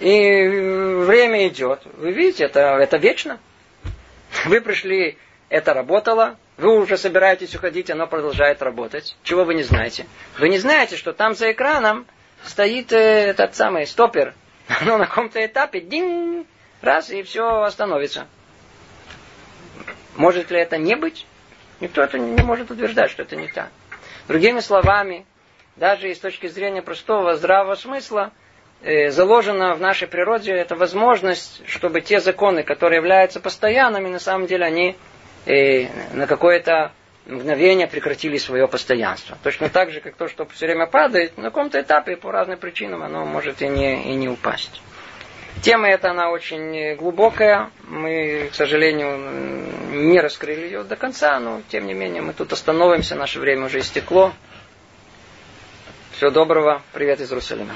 [0.00, 0.46] и
[1.06, 1.82] время идет.
[1.98, 3.38] Вы видите, это, это вечно.
[4.46, 5.18] Вы пришли,
[5.50, 9.16] это работало, вы уже собираетесь уходить, оно продолжает работать.
[9.24, 10.06] Чего вы не знаете?
[10.38, 12.06] Вы не знаете, что там за экраном
[12.44, 14.34] стоит э, этот самый стопер.
[14.80, 16.46] Оно на каком-то этапе, динь,
[16.80, 18.26] раз, и все остановится.
[20.14, 21.26] Может ли это не быть?
[21.80, 23.70] Никто это не может утверждать, что это не так.
[24.28, 25.26] Другими словами,
[25.76, 28.30] даже и с точки зрения простого здравого смысла,
[28.82, 34.46] э, заложена в нашей природе эта возможность, чтобы те законы, которые являются постоянными, на самом
[34.46, 34.96] деле они
[35.46, 36.92] э, на какое-то
[37.26, 39.38] мгновение прекратили свое постоянство.
[39.42, 43.02] Точно так же, как то, что все время падает, на каком-то этапе по разным причинам
[43.02, 44.82] оно может и не, и не упасть.
[45.62, 47.70] Тема эта, она очень глубокая.
[47.88, 49.16] Мы, к сожалению,
[49.92, 53.14] не раскрыли ее до конца, но, тем не менее, мы тут остановимся.
[53.14, 54.32] Наше время уже истекло.
[56.12, 56.82] Всего доброго.
[56.92, 57.74] Привет из Иерусалима.